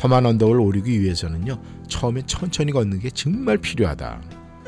험한 0.03 0.25
언덕을 0.27 0.59
오르기 0.59 1.01
위해서는요 1.01 1.59
처음에 1.89 2.23
천천히 2.27 2.73
걷는 2.73 3.01
게 3.01 3.11
정말 3.11 3.59
필요하다. 3.59 4.21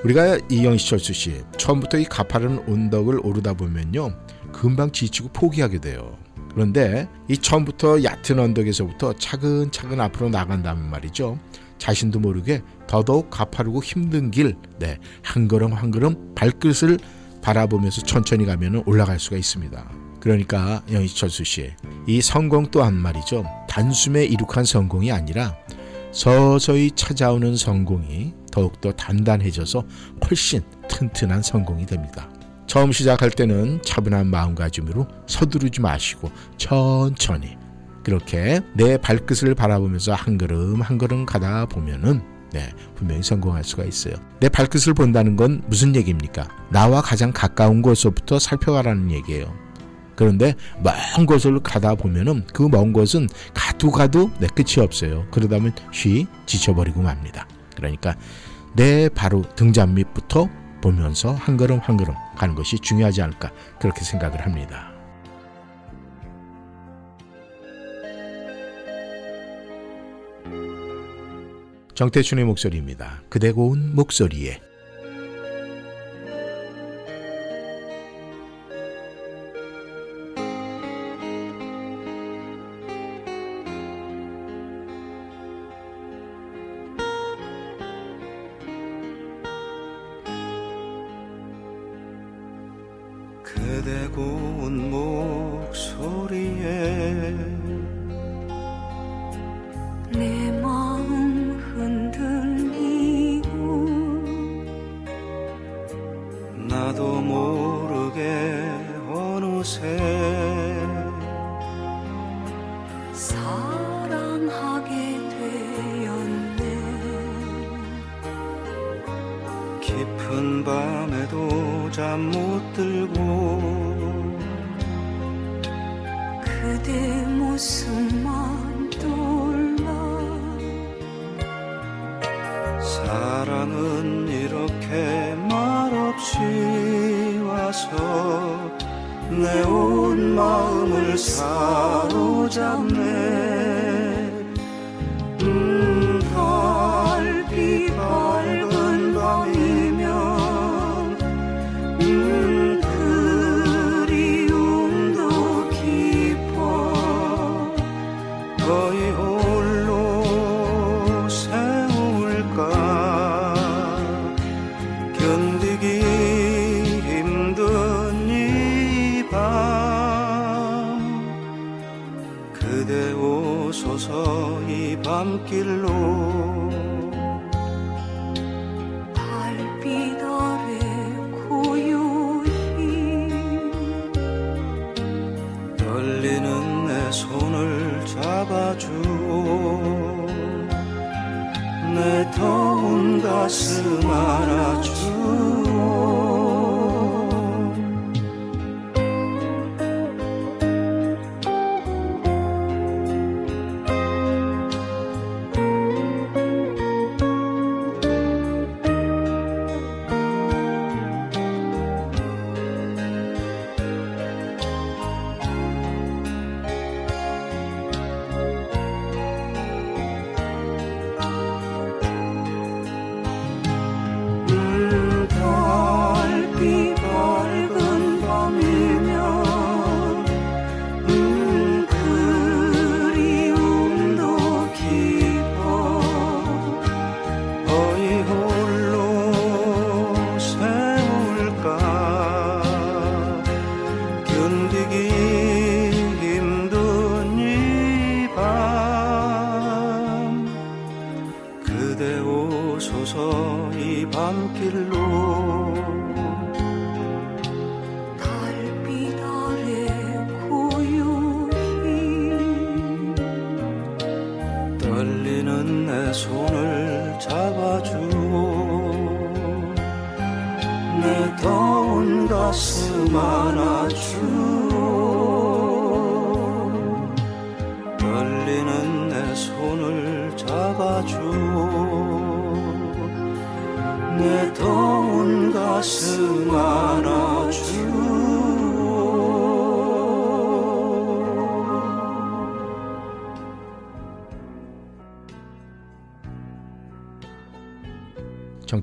우리가 0.06 0.38
이영시철수 0.48 1.12
씨 1.12 1.42
처음부터 1.56 1.98
이 1.98 2.04
가파른 2.04 2.62
언덕을 2.68 3.18
오르다 3.24 3.54
보면요 3.54 4.16
금방 4.52 4.92
지치고 4.92 5.30
포기하게 5.30 5.80
돼요. 5.80 6.16
그런데 6.54 7.08
이 7.28 7.36
처음부터 7.36 8.04
얕은 8.04 8.38
언덕에서부터 8.38 9.14
차근차근 9.14 10.00
앞으로 10.00 10.30
나간다면 10.30 10.88
말이죠. 10.90 11.40
자신도 11.78 12.20
모르게 12.20 12.62
더더욱 12.86 13.30
가파르고 13.30 13.82
힘든 13.82 14.30
길, 14.30 14.54
네, 14.78 14.98
한 15.22 15.48
걸음 15.48 15.72
한 15.72 15.90
걸음 15.90 16.34
발끝을 16.34 16.98
바라보면서 17.42 18.02
천천히 18.02 18.46
가면 18.46 18.84
올라갈 18.86 19.18
수가 19.18 19.36
있습니다. 19.36 19.90
그러니까 20.20 20.82
영희철수 20.90 21.44
씨, 21.44 21.72
이 22.06 22.22
성공 22.22 22.66
또한 22.70 22.94
말이죠. 22.94 23.44
단숨에 23.68 24.24
이룩한 24.24 24.64
성공이 24.64 25.12
아니라 25.12 25.54
서서히 26.12 26.92
찾아오는 26.92 27.56
성공이 27.56 28.45
더욱더 28.56 28.90
단단해져서 28.92 29.84
훨씬 30.24 30.62
튼튼한 30.88 31.42
성공이 31.42 31.84
됩니다. 31.84 32.26
처음 32.66 32.90
시작할 32.90 33.30
때는 33.30 33.82
차분한 33.82 34.28
마음가짐으로 34.28 35.06
서두르지 35.26 35.82
마시고 35.82 36.30
천천히 36.56 37.58
그렇게 38.02 38.60
내 38.74 38.96
발끝을 38.96 39.54
바라보면서 39.54 40.14
한 40.14 40.38
걸음 40.38 40.80
한 40.80 40.96
걸음 40.96 41.26
가다 41.26 41.66
보면은 41.66 42.22
네, 42.52 42.70
분명히 42.94 43.22
성공할 43.22 43.62
수가 43.62 43.84
있어요. 43.84 44.14
내 44.40 44.48
발끝을 44.48 44.94
본다는 44.94 45.36
건 45.36 45.62
무슨 45.66 45.94
얘기입니까? 45.94 46.48
나와 46.70 47.02
가장 47.02 47.32
가까운 47.32 47.82
곳서부터 47.82 48.38
살펴가라는 48.38 49.10
얘기예요. 49.10 49.52
그런데 50.14 50.54
먼 50.82 51.26
곳을 51.26 51.60
가다 51.60 51.94
보면은 51.94 52.46
그 52.54 52.68
먼 52.70 52.94
곳은 52.94 53.28
가도 53.52 53.90
가도 53.90 54.30
내 54.38 54.46
끝이 54.46 54.82
없어요. 54.82 55.26
그러다 55.30 55.58
보면 55.58 55.74
쉬 55.92 56.26
지쳐버리고 56.46 57.02
맙니다. 57.02 57.46
그러니까 57.76 58.16
내 58.74 59.08
바로 59.08 59.42
등잔 59.54 59.94
밑부터 59.94 60.48
보면서 60.82 61.32
한 61.32 61.56
걸음 61.56 61.78
한 61.78 61.96
걸음 61.96 62.14
가는 62.36 62.54
것이 62.54 62.78
중요하지 62.78 63.22
않을까 63.22 63.52
그렇게 63.80 64.02
생각을 64.02 64.44
합니다. 64.44 64.92
정태춘의 71.94 72.44
목소리입니다. 72.44 73.22
그대 73.30 73.52
고운 73.52 73.94
목소리에 73.94 74.60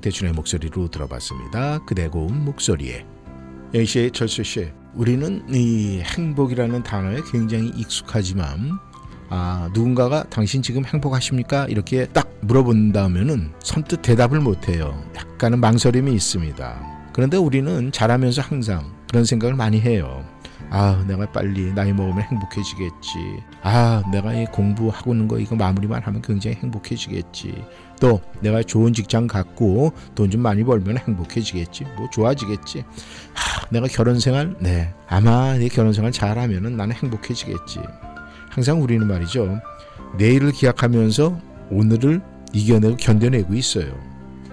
정태춘의 0.04 0.34
목소리로 0.34 0.88
들어봤습니다. 0.88 1.78
그대 1.86 2.08
고운 2.08 2.44
목소리에 2.44 3.06
A씨, 3.74 4.10
철수씨, 4.12 4.70
우리는 4.94 5.42
이 5.48 6.02
행복이라는 6.04 6.82
단어에 6.82 7.20
굉장히 7.32 7.68
익숙하지만 7.68 8.78
아 9.30 9.70
누군가가 9.72 10.24
당신 10.24 10.62
지금 10.62 10.84
행복하십니까? 10.84 11.66
이렇게 11.68 12.06
딱 12.06 12.30
물어본다면은 12.42 13.52
선뜻 13.60 14.02
대답을 14.02 14.40
못해요. 14.40 15.02
약간은 15.16 15.60
망설임이 15.60 16.12
있습니다. 16.12 17.10
그런데 17.12 17.36
우리는 17.36 17.90
자라면서 17.90 18.42
항상 18.42 18.92
그런 19.08 19.24
생각을 19.24 19.56
많이 19.56 19.80
해요. 19.80 20.24
아, 20.70 21.04
내가 21.06 21.30
빨리 21.30 21.72
나이 21.72 21.92
먹으면 21.92 22.22
행복해지겠지. 22.22 23.18
아, 23.62 24.02
내가 24.10 24.34
이 24.34 24.44
공부하고 24.46 25.12
있는 25.12 25.28
거 25.28 25.38
이거 25.38 25.54
마무리만 25.54 26.02
하면 26.02 26.20
굉장히 26.20 26.56
행복해지겠지. 26.56 27.64
또 28.00 28.20
내가 28.40 28.62
좋은 28.62 28.92
직장 28.92 29.26
갖고 29.26 29.92
돈 30.14 30.30
좀 30.30 30.40
많이 30.42 30.64
벌면 30.64 30.98
행복해지겠지. 30.98 31.84
뭐 31.96 32.08
좋아지겠지. 32.10 32.84
하, 33.34 33.66
내가 33.70 33.86
결혼 33.86 34.18
생활, 34.18 34.56
네. 34.58 34.92
아마 35.06 35.56
내 35.56 35.68
결혼 35.68 35.92
생활 35.92 36.10
잘하면은 36.12 36.76
나는 36.76 36.94
행복해지겠지. 36.96 37.78
항상 38.50 38.82
우리는 38.82 39.06
말이죠. 39.06 39.60
내일을 40.18 40.52
기약하면서 40.52 41.38
오늘을 41.70 42.20
이겨내고 42.52 42.96
견뎌내고 42.96 43.54
있어요. 43.54 43.94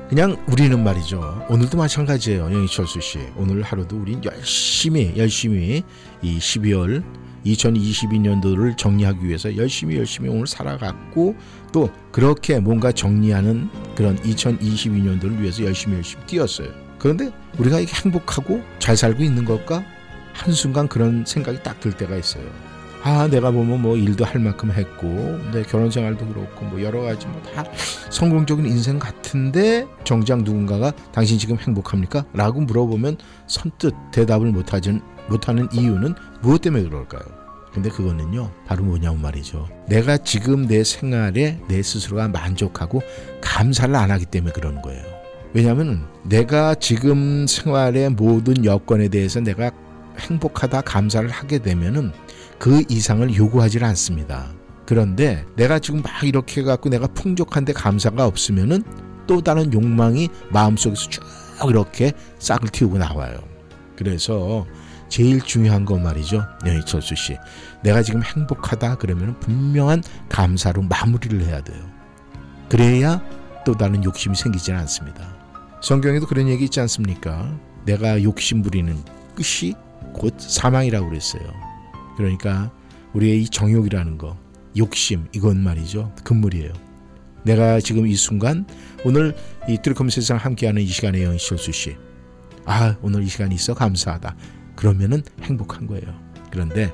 그냥 0.09 0.35
우리는 0.47 0.83
말이죠. 0.83 1.45
오늘도 1.49 1.77
마찬가지예요. 1.77 2.51
영희철수 2.53 2.99
씨. 2.99 3.19
오늘 3.37 3.61
하루도 3.61 3.97
우린 3.97 4.21
열심히 4.25 5.13
열심히 5.15 5.83
이 6.21 6.37
12월 6.37 7.03
2022년도를 7.45 8.77
정리하기 8.77 9.25
위해서 9.25 9.55
열심히 9.55 9.97
열심히 9.97 10.29
오늘 10.29 10.47
살아갔고 10.47 11.35
또 11.71 11.89
그렇게 12.11 12.59
뭔가 12.59 12.91
정리하는 12.91 13.69
그런 13.95 14.17
2022년도를 14.17 15.39
위해서 15.39 15.63
열심히 15.63 15.95
열심히 15.97 16.25
뛰었어요. 16.25 16.69
그런데 16.99 17.31
우리가 17.57 17.79
이게 17.79 17.91
행복하고 18.03 18.61
잘 18.79 18.95
살고 18.97 19.23
있는 19.23 19.45
걸까? 19.45 19.83
한순간 20.33 20.87
그런 20.87 21.23
생각이 21.25 21.61
딱 21.63 21.79
들 21.79 21.91
때가 21.93 22.15
있어요. 22.15 22.43
아, 23.03 23.27
내가 23.27 23.49
보면 23.49 23.81
뭐 23.81 23.97
일도 23.97 24.23
할 24.23 24.39
만큼 24.39 24.71
했고, 24.71 25.07
내 25.51 25.63
결혼 25.63 25.89
생활도 25.89 26.27
그렇고, 26.27 26.65
뭐 26.65 26.79
여러 26.83 27.01
가지 27.01 27.25
뭐 27.25 27.41
다 27.41 27.63
성공적인 28.11 28.63
인생 28.67 28.99
같은데, 28.99 29.87
정작 30.03 30.43
누군가가 30.43 30.91
당신 31.11 31.39
지금 31.39 31.57
행복합니까? 31.57 32.25
라고 32.33 32.61
물어보면 32.61 33.17
선뜻 33.47 33.95
대답을 34.11 34.51
못하진, 34.51 35.01
못하는 35.29 35.67
이유는 35.73 36.13
무엇 36.41 36.61
때문에 36.61 36.83
그럴까요? 36.83 37.23
근데 37.73 37.89
그거는요, 37.89 38.51
바로 38.67 38.83
뭐냐면 38.83 39.21
말이죠. 39.21 39.67
내가 39.87 40.17
지금 40.17 40.67
내 40.67 40.83
생활에 40.83 41.59
내 41.67 41.81
스스로가 41.81 42.27
만족하고 42.27 43.01
감사를 43.39 43.95
안 43.95 44.11
하기 44.11 44.25
때문에 44.25 44.51
그러는 44.51 44.81
거예요. 44.81 45.03
왜냐하면 45.53 46.05
내가 46.23 46.75
지금 46.75 47.45
생활의 47.47 48.09
모든 48.11 48.65
여건에 48.65 49.07
대해서 49.07 49.39
내가 49.39 49.71
행복하다 50.19 50.81
감사를 50.81 51.29
하게 51.29 51.59
되면은 51.59 52.11
그 52.59 52.83
이상을 52.89 53.35
요구하지 53.35 53.83
않습니다. 53.83 54.51
그런데 54.85 55.45
내가 55.55 55.79
지금 55.79 56.01
막 56.01 56.23
이렇게 56.23 56.61
해갖고 56.61 56.89
내가 56.89 57.07
풍족한데 57.07 57.73
감사가 57.73 58.25
없으면은 58.25 58.83
또 59.27 59.41
다른 59.41 59.71
욕망이 59.73 60.29
마음속에서 60.49 61.09
쭉 61.09 61.23
이렇게 61.69 62.11
싹을 62.39 62.69
틔우고 62.69 62.97
나와요. 62.97 63.39
그래서 63.95 64.65
제일 65.11 65.41
중요한 65.41 65.83
건 65.83 66.03
말이죠. 66.03 66.47
여희철수 66.65 67.15
씨. 67.15 67.37
내가 67.83 68.01
지금 68.01 68.23
행복하다 68.23 68.95
그러면 68.95 69.37
분명한 69.41 70.03
감사로 70.29 70.83
마무리를 70.83 71.45
해야 71.45 71.61
돼요. 71.61 71.83
그래야 72.69 73.21
또 73.65 73.75
다른 73.75 74.01
욕심이 74.05 74.35
생기지 74.35 74.71
않습니다. 74.71 75.35
성경에도 75.81 76.25
그런 76.25 76.47
얘기 76.47 76.63
있지 76.63 76.79
않습니까? 76.79 77.53
내가 77.85 78.23
욕심 78.23 78.61
부리는 78.61 78.95
끝이 79.35 79.73
곧 80.13 80.33
사망이라고 80.39 81.09
그랬어요. 81.09 81.43
그러니까 82.15 82.71
우리의 83.11 83.41
이 83.41 83.49
정욕이라는 83.49 84.17
거, 84.17 84.37
욕심 84.77 85.27
이건 85.33 85.61
말이죠. 85.61 86.15
금물이에요. 86.23 86.71
내가 87.43 87.81
지금 87.81 88.07
이 88.07 88.15
순간 88.15 88.65
오늘 89.03 89.35
이 89.67 89.77
트리컴 89.77 90.09
세상 90.09 90.37
함께하는 90.37 90.81
이 90.81 90.85
시간에 90.85 91.21
영희철수 91.21 91.73
씨, 91.73 91.97
아 92.65 92.95
오늘 93.01 93.23
이 93.23 93.27
시간이 93.27 93.55
있어 93.55 93.73
감사하다. 93.73 94.35
그러면은 94.81 95.21
행복한 95.43 95.85
거예요. 95.85 96.19
그런데 96.49 96.91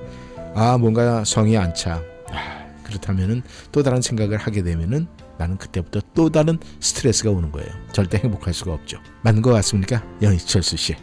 아 0.54 0.78
뭔가 0.78 1.24
성이 1.24 1.58
안 1.58 1.74
차. 1.74 2.02
아, 2.30 2.66
그렇다면은 2.84 3.42
또 3.72 3.82
다른 3.82 4.02
생각을 4.02 4.38
하게 4.38 4.62
되면은 4.62 5.08
나는 5.38 5.58
그때부터 5.58 6.02
또 6.14 6.30
다른 6.30 6.60
스트레스가 6.82 7.32
오는 7.32 7.50
거예요. 7.50 7.70
절대 7.94 8.18
행복할 8.18 8.54
수가 8.54 8.74
없죠. 8.74 9.00
맞는 9.24 9.42
것 9.42 9.52
같습니까? 9.54 10.04
영희철수 10.22 10.76
씨. 10.76 10.96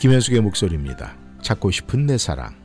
김현숙의 0.00 0.40
목소리입니다. 0.40 1.16
찾고 1.42 1.70
싶은 1.70 2.06
내 2.06 2.18
사랑. 2.18 2.61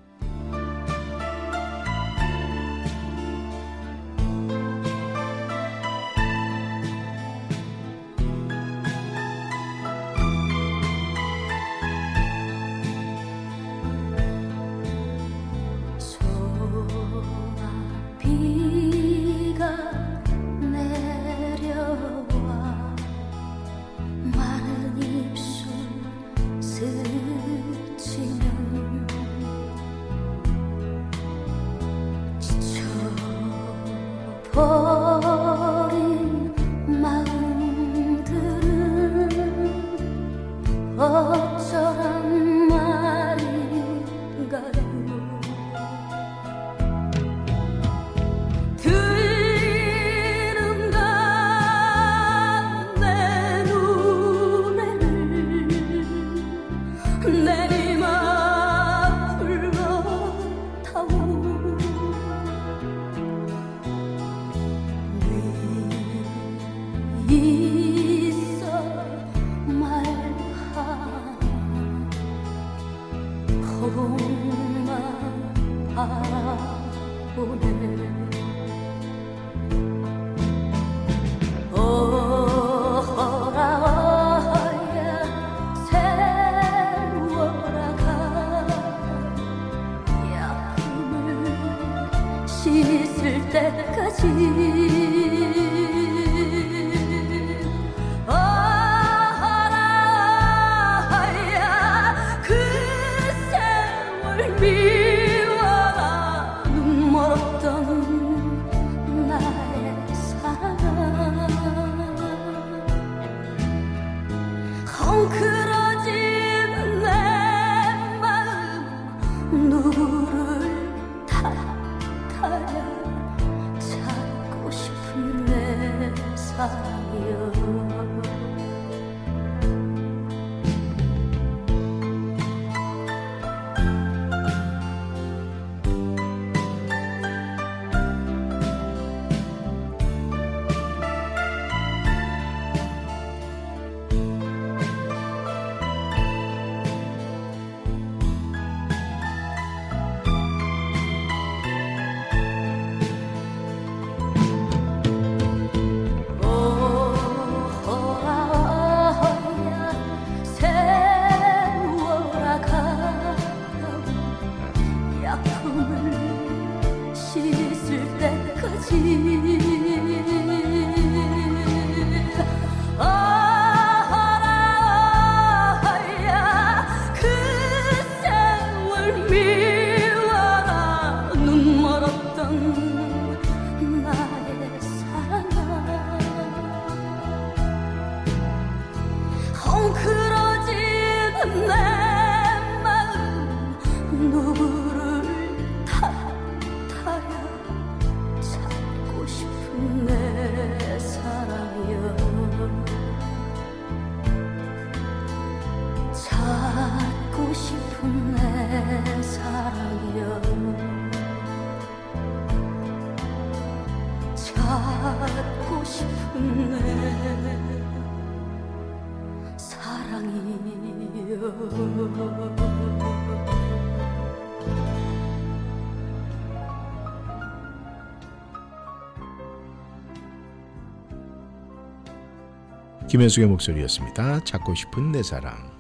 김현숙의 233.18 233.48
목소리였습니다. 233.48 234.44
찾고 234.44 234.76
싶은 234.76 235.12
내 235.12 235.24
사랑. 235.24 235.72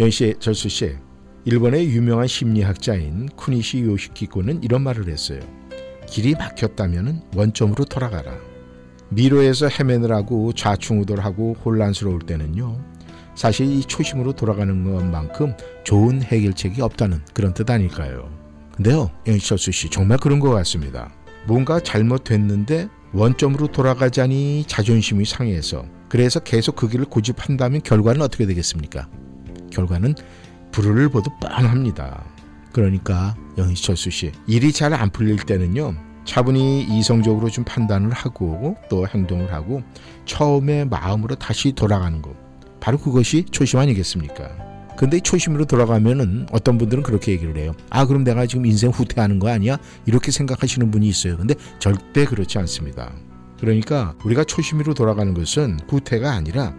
연씨 0.00 0.34
절수 0.40 0.68
씨, 0.68 0.96
일본의 1.44 1.88
유명한 1.90 2.26
심리학자인 2.26 3.28
쿠니시 3.36 3.82
요시키코는 3.82 4.64
이런 4.64 4.82
말을 4.82 5.08
했어요. 5.08 5.38
길이 6.08 6.34
막혔다면 6.34 7.22
원점으로 7.36 7.84
돌아가라. 7.84 8.36
미로에서 9.10 9.68
헤매느라고 9.68 10.52
좌충우돌하고 10.52 11.58
혼란스러울 11.64 12.22
때는요. 12.22 12.84
사실 13.36 13.70
이 13.70 13.82
초심으로 13.82 14.32
돌아가는 14.32 14.82
것만큼 14.82 15.54
좋은 15.84 16.22
해결책이 16.22 16.82
없다는 16.82 17.20
그런 17.32 17.54
뜻 17.54 17.70
아닐까요? 17.70 18.28
근데요, 18.74 19.12
영철수 19.28 19.70
씨 19.70 19.88
정말 19.90 20.18
그런 20.18 20.40
것 20.40 20.50
같습니다. 20.50 21.12
뭔가 21.46 21.78
잘못됐는데 21.78 22.88
원점으로 23.12 23.68
돌아가자니 23.68 24.64
자존심이 24.66 25.24
상해서 25.24 25.84
그래서 26.10 26.40
계속 26.40 26.76
그 26.76 26.88
길을 26.88 27.06
고집한다면 27.06 27.82
결과는 27.82 28.20
어떻게 28.20 28.44
되겠습니까? 28.44 29.08
결과는 29.70 30.14
불을 30.72 31.08
보도 31.08 31.30
뻔합니다. 31.40 32.24
그러니까 32.72 33.34
영희철수 33.56 34.10
씨 34.10 34.32
일이 34.46 34.72
잘 34.72 34.92
안 34.92 35.10
풀릴 35.10 35.36
때는요 35.38 35.94
차분히 36.24 36.82
이성적으로 36.82 37.48
좀 37.48 37.64
판단을 37.64 38.12
하고 38.12 38.76
또 38.90 39.06
행동을 39.08 39.52
하고 39.52 39.82
처음에 40.26 40.84
마음으로 40.84 41.36
다시 41.36 41.72
돌아가는 41.72 42.20
것 42.20 42.34
바로 42.80 42.98
그것이 42.98 43.44
초심 43.50 43.78
아니겠습니까? 43.78 44.50
근데 44.96 45.18
초심으로 45.20 45.64
돌아가면은 45.64 46.46
어떤 46.52 46.76
분들은 46.76 47.02
그렇게 47.02 47.32
얘기를 47.32 47.56
해요. 47.56 47.72
아 47.88 48.04
그럼 48.04 48.22
내가 48.22 48.46
지금 48.46 48.66
인생 48.66 48.90
후퇴하는 48.90 49.38
거 49.38 49.48
아니야? 49.48 49.78
이렇게 50.06 50.30
생각하시는 50.30 50.90
분이 50.90 51.08
있어요. 51.08 51.36
근데 51.36 51.54
절대 51.78 52.24
그렇지 52.24 52.58
않습니다. 52.58 53.12
그러니까 53.60 54.14
우리가 54.24 54.44
초심으로 54.44 54.94
돌아가는 54.94 55.34
것은 55.34 55.78
후퇴가 55.88 56.32
아니라 56.32 56.74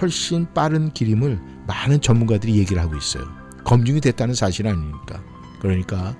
훨씬 0.00 0.46
빠른 0.52 0.92
길임을 0.92 1.38
많은 1.66 2.00
전문가들이 2.00 2.56
얘기를 2.58 2.82
하고 2.82 2.96
있어요. 2.96 3.24
검증이 3.64 4.00
됐다는 4.00 4.34
사실 4.34 4.66
아닙니까? 4.66 5.22
그러니까 5.60 6.14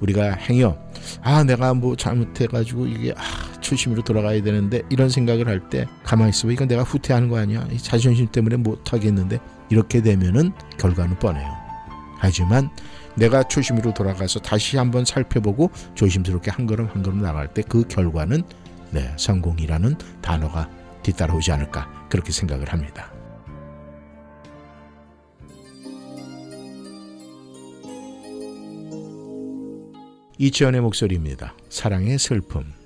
우리가 0.00 0.32
행여 0.32 0.76
아 1.22 1.44
내가 1.44 1.74
뭐 1.74 1.96
잘못해가지고 1.96 2.86
이게 2.86 3.12
아, 3.16 3.60
초심으로 3.60 4.02
돌아가야 4.02 4.42
되는데 4.42 4.82
이런 4.90 5.08
생각을 5.10 5.46
할 5.48 5.60
때 5.68 5.86
가만히 6.04 6.30
있어봐 6.30 6.52
이건 6.52 6.68
내가 6.68 6.82
후퇴하는 6.82 7.28
거 7.28 7.38
아니야 7.38 7.66
이 7.70 7.78
자존심 7.78 8.28
때문에 8.28 8.56
못하겠는데 8.56 9.38
이렇게 9.70 10.00
되면은 10.00 10.52
결과는 10.78 11.18
뻔해요. 11.18 11.48
하지만 12.20 12.70
내가 13.16 13.42
초심으로 13.42 13.92
돌아가서 13.94 14.40
다시 14.40 14.76
한번 14.76 15.04
살펴보고 15.04 15.70
조심스럽게 15.94 16.50
한 16.52 16.66
걸음 16.66 16.86
한 16.86 17.02
걸음 17.02 17.20
나갈 17.20 17.52
때 17.52 17.62
그 17.62 17.82
결과는 17.86 18.42
네, 18.90 19.12
성공이라는 19.16 19.96
단어가 20.22 20.70
뒤따라오지 21.02 21.52
않을까 21.52 22.06
그렇게 22.08 22.32
생각을 22.32 22.72
합니다. 22.72 23.12
이치현의 30.38 30.80
목소리입니다. 30.82 31.54
사랑의 31.68 32.16
슬픔. 32.18 32.77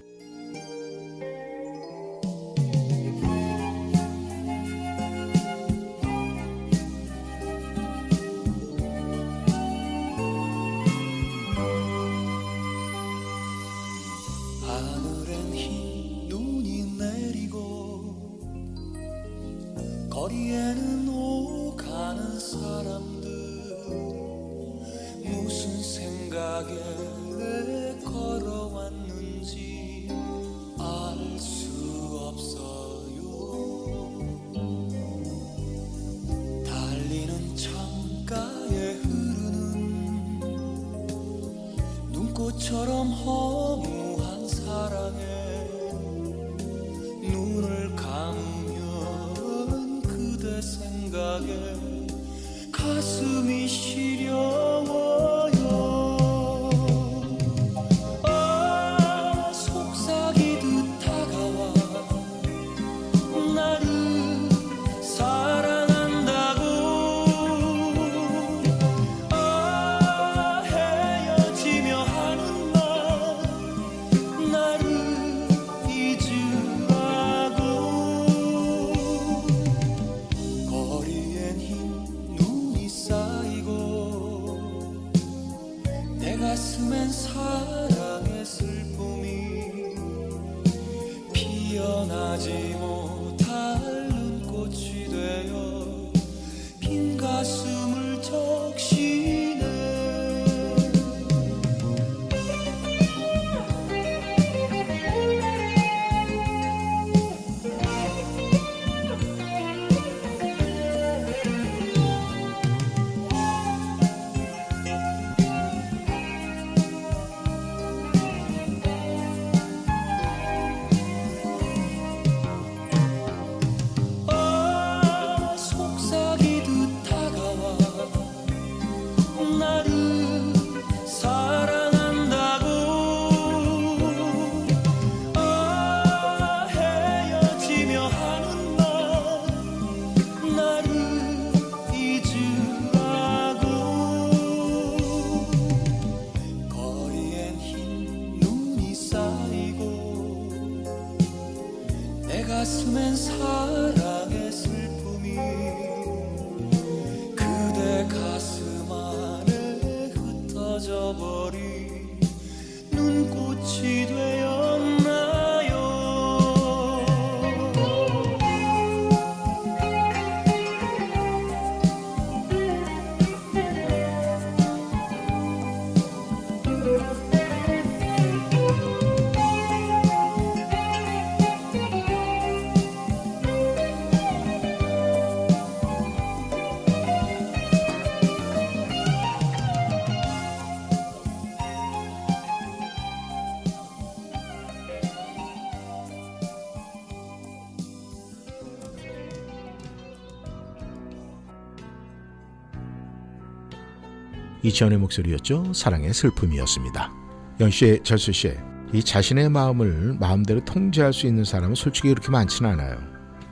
이치현의 204.82 204.98
목소리였죠. 204.98 205.72
사랑의 205.72 206.12
슬픔이었습니다. 206.12 207.12
영씨의 207.60 208.00
절수씨, 208.02 208.52
이 208.92 209.02
자신의 209.02 209.48
마음을 209.48 210.16
마음대로 210.18 210.64
통제할 210.64 211.12
수 211.12 211.26
있는 211.26 211.44
사람은 211.44 211.74
솔직히 211.76 212.08
그렇게 212.08 212.30
많지는 212.30 212.72
않아요. 212.72 212.96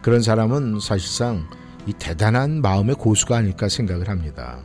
그런 0.03 0.22
사람은 0.22 0.81
사실상 0.81 1.47
이 1.87 1.93
대단한 1.93 2.61
마음의 2.61 2.97
고수가 2.97 3.37
아닐까 3.37 3.68
생각을 3.68 4.09
합니다. 4.09 4.59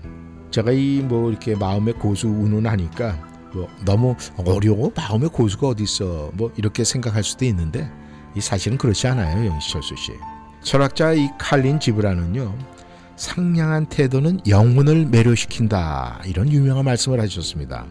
제가 0.51 0.71
이 0.71 1.01
뭐 1.03 1.29
이렇게 1.29 1.55
마음의 1.55 1.95
고수 1.95 2.27
운운하니까 2.27 3.51
뭐 3.53 3.67
너무 3.85 4.15
어려워 4.45 4.91
마음의 4.95 5.29
고수가 5.29 5.67
어디 5.67 5.83
있어 5.83 6.31
뭐 6.33 6.51
이렇게 6.57 6.83
생각할 6.83 7.23
수도 7.23 7.45
있는데 7.45 7.89
이 8.35 8.41
사실은 8.41 8.77
그렇지 8.77 9.07
않아요 9.07 9.45
영시철수 9.45 9.95
씨. 9.95 10.13
철학자 10.63 11.13
이 11.13 11.29
칼린 11.37 11.79
지브라는요 11.79 12.57
상냥한 13.15 13.85
태도는 13.85 14.41
영혼을 14.47 15.05
매료시킨다 15.05 16.19
이런 16.25 16.51
유명한 16.51 16.85
말씀을 16.85 17.21
하셨습니다. 17.21 17.85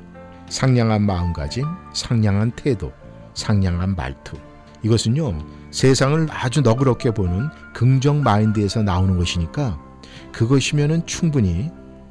상냥한 0.49 1.03
마음가짐, 1.03 1.65
상냥한 1.95 2.51
태도, 2.53 2.93
상냥한 3.33 3.97
말투 3.97 4.37
이것은요 4.83 5.39
세상을 5.71 6.29
아주 6.31 6.61
너그럽게 6.61 7.13
보는 7.13 7.49
긍정 7.73 8.23
마인드에서 8.23 8.83
나오는 8.83 9.17
것이니까 9.17 9.81
그것이면은 10.33 11.07
충분히 11.07 11.71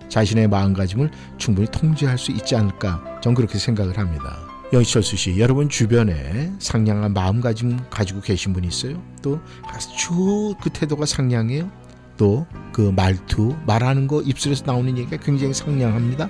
자신의 0.10 0.48
마음가짐을 0.48 1.12
충분히 1.38 1.68
통제할 1.72 2.18
수 2.18 2.32
있지 2.32 2.56
않을까 2.56 3.20
전 3.22 3.34
그렇게 3.34 3.58
생각을 3.58 3.98
합니다. 3.98 4.40
영희철수 4.74 5.16
씨, 5.16 5.40
여러분 5.40 5.70
주변에 5.70 6.52
상냥한 6.58 7.14
마음가짐 7.14 7.80
가지고 7.92 8.22
계신 8.22 8.54
분이 8.54 8.68
있어요? 8.68 9.02
또 9.22 9.40
아주 9.68 10.56
그 10.62 10.70
태도가 10.72 11.06
상냥해요? 11.06 11.70
또 12.18 12.46
그 12.74 12.92
말투, 12.94 13.56
말하는 13.66 14.08
거 14.08 14.22
입술에서 14.22 14.66
나오는 14.66 14.98
얘기가 14.98 15.18
굉장히 15.18 15.54
상냥합니다. 15.54 16.28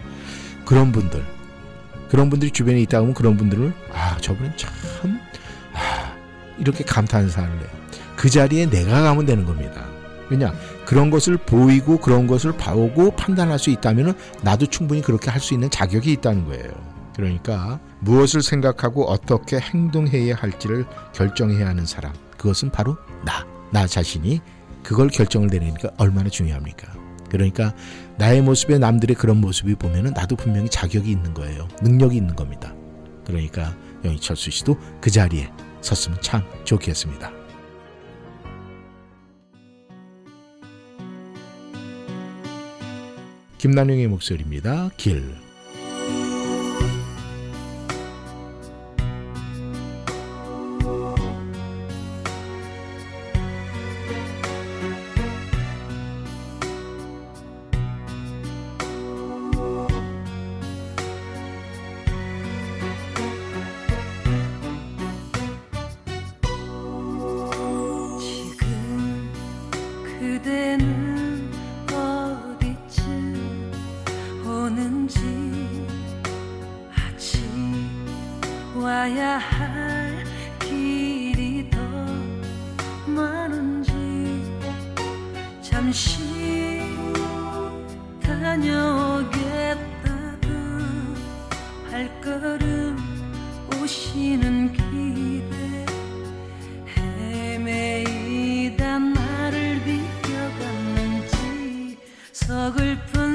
그런 0.65 0.91
분들, 0.91 1.25
그런 2.09 2.29
분들이 2.29 2.51
주변에 2.51 2.79
있다 2.81 2.99
보면 2.99 3.15
그런 3.15 3.37
분들을 3.37 3.73
아 3.91 4.17
저분은 4.17 4.55
참 4.57 5.19
아, 5.73 6.15
이렇게 6.59 6.83
감탄사를 6.83 7.49
해요. 7.49 7.67
그 8.15 8.29
자리에 8.29 8.69
내가 8.69 9.01
가면 9.01 9.25
되는 9.25 9.45
겁니다. 9.45 9.85
왜냐 10.29 10.53
그런 10.85 11.09
것을 11.09 11.37
보이고 11.37 11.97
그런 11.97 12.27
것을 12.27 12.51
봐오고 12.55 13.15
판단할 13.15 13.57
수 13.57 13.69
있다면 13.69 14.13
나도 14.41 14.67
충분히 14.67 15.01
그렇게 15.01 15.31
할 15.31 15.41
수 15.41 15.53
있는 15.53 15.69
자격이 15.69 16.11
있다는 16.11 16.45
거예요. 16.45 16.71
그러니까 17.15 17.79
무엇을 17.99 18.41
생각하고 18.41 19.05
어떻게 19.05 19.59
행동해야 19.59 20.35
할지를 20.35 20.85
결정해야 21.13 21.67
하는 21.67 21.85
사람 21.85 22.11
그것은 22.37 22.71
바로 22.71 22.97
나, 23.23 23.45
나 23.71 23.85
자신이 23.87 24.41
그걸 24.83 25.07
결정을 25.07 25.47
내리니까 25.47 25.89
얼마나 25.97 26.29
중요합니까? 26.29 26.93
그러니까 27.29 27.73
나의 28.17 28.41
모습에 28.41 28.77
남들의 28.77 29.15
그런 29.15 29.37
모습이 29.37 29.75
보면은 29.75 30.13
나도 30.13 30.35
분명히 30.35 30.69
자격이 30.69 31.09
있는 31.09 31.33
거예요. 31.33 31.67
능력이 31.81 32.15
있는 32.15 32.35
겁니다. 32.35 32.75
그러니까 33.25 33.75
영희철수 34.05 34.51
씨도 34.51 34.77
그 35.01 35.09
자리에 35.09 35.49
섰으면 35.81 36.21
참 36.21 36.43
좋겠습니다. 36.63 37.31
김난영의 43.57 44.07
목소리입니다. 44.07 44.89
길. 44.97 45.42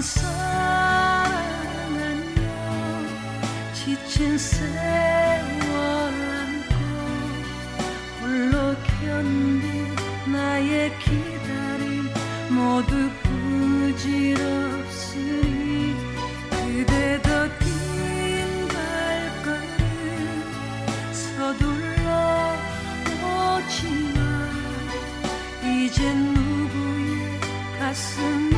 사랑 0.00 1.32
안녕 1.96 3.06
지친 3.74 4.38
세월 4.38 4.62
안고 6.14 6.70
홀로 8.20 8.74
견딘 9.00 9.96
나의 10.32 10.92
기다림 10.98 12.08
모두 12.50 13.10
부질없으니 13.94 14.76
그대도 16.50 17.28
긴 17.58 18.68
발걸음 18.68 19.82
서둘러 21.12 22.08
오지마 23.24 24.18
이젠 25.64 26.34
누구의 26.34 27.40
가슴 27.80 28.57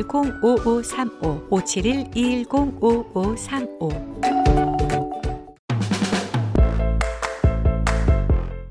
571 0.03 2.45
210 2.45 4.40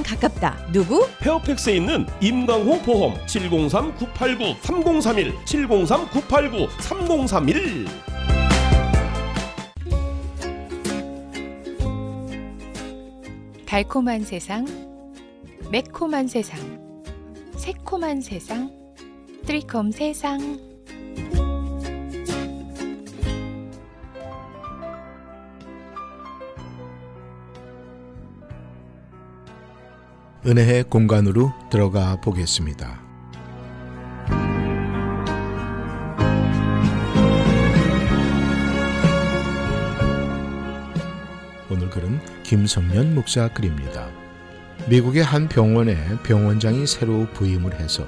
가깝다. 0.00 0.56
누구? 0.72 1.06
페어팩스에 1.18 1.76
있는 1.76 2.06
임강호 2.20 2.82
보험 2.82 3.14
703-989-3031 3.26 5.44
703-989-3031 5.44 7.88
달콤한 13.66 14.22
세상, 14.22 14.64
매콤한 15.70 16.28
세상, 16.28 16.58
새콤한 17.56 18.20
세상, 18.20 18.70
트리콤 19.46 19.90
세상. 19.92 20.71
은혜의 30.44 30.84
공간으로 30.90 31.52
들어가 31.70 32.16
보겠습니다. 32.20 33.00
오늘 41.70 41.88
글은 41.90 42.20
김성년 42.42 43.14
목사 43.14 43.46
글입니다. 43.46 44.08
미국의 44.88 45.22
한 45.22 45.48
병원에 45.48 45.96
병원장이 46.24 46.88
새로 46.88 47.28
부임을 47.34 47.78
해서 47.78 48.04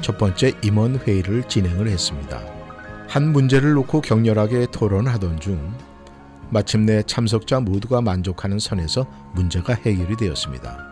첫 0.00 0.18
번째 0.18 0.52
임원 0.62 1.00
회의를 1.00 1.48
진행을 1.48 1.88
했습니다. 1.88 2.40
한 3.08 3.32
문제를 3.32 3.72
놓고 3.72 4.02
격렬하게 4.02 4.68
토론하던 4.70 5.40
중 5.40 5.76
마침내 6.48 7.02
참석자 7.02 7.58
모두가 7.58 8.02
만족하는 8.02 8.60
선에서 8.60 9.04
문제가 9.34 9.74
해결이 9.74 10.16
되었습니다. 10.16 10.91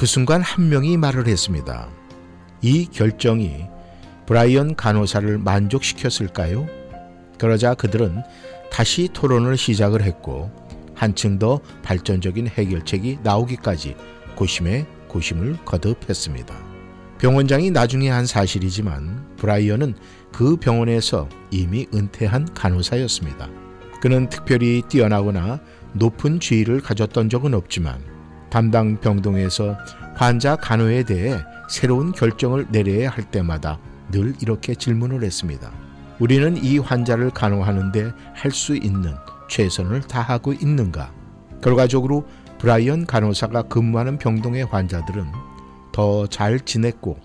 그 0.00 0.06
순간 0.06 0.40
한 0.40 0.70
명이 0.70 0.96
말을 0.96 1.26
했습니다. 1.26 1.90
이 2.62 2.86
결정이 2.86 3.66
브라이언 4.24 4.74
간호사를 4.74 5.36
만족시켰을까요? 5.36 6.66
그러자 7.38 7.74
그들은 7.74 8.22
다시 8.72 9.10
토론을 9.12 9.58
시작을 9.58 10.00
했고 10.00 10.50
한층 10.94 11.38
더 11.38 11.60
발전적인 11.82 12.48
해결책이 12.48 13.18
나오기까지 13.22 13.94
고심에 14.36 14.86
고심을 15.06 15.58
거듭했습니다. 15.66 16.54
병원장이 17.18 17.70
나중에 17.70 18.08
한 18.08 18.24
사실이지만 18.24 19.36
브라이언은 19.36 19.96
그 20.32 20.56
병원에서 20.56 21.28
이미 21.50 21.86
은퇴한 21.92 22.54
간호사였습니다. 22.54 23.50
그는 24.00 24.30
특별히 24.30 24.80
뛰어나거나 24.88 25.60
높은 25.92 26.40
지위를 26.40 26.80
가졌던 26.80 27.28
적은 27.28 27.52
없지만 27.52 28.19
담당 28.50 28.98
병동에서 29.00 29.76
환자 30.14 30.56
간호에 30.56 31.04
대해 31.04 31.38
새로운 31.68 32.12
결정을 32.12 32.66
내려야 32.70 33.10
할 33.10 33.24
때마다 33.30 33.78
늘 34.10 34.34
이렇게 34.40 34.74
질문을 34.74 35.22
했습니다. 35.22 35.70
우리는 36.18 36.56
이 36.62 36.78
환자를 36.78 37.30
간호하는데 37.30 38.12
할 38.34 38.50
수 38.52 38.76
있는 38.76 39.14
최선을 39.48 40.02
다하고 40.02 40.52
있는가? 40.52 41.12
결과적으로 41.62 42.26
브라이언 42.58 43.06
간호사가 43.06 43.62
근무하는 43.62 44.18
병동의 44.18 44.64
환자들은 44.64 45.26
더 45.92 46.26
잘 46.26 46.60
지냈고 46.60 47.18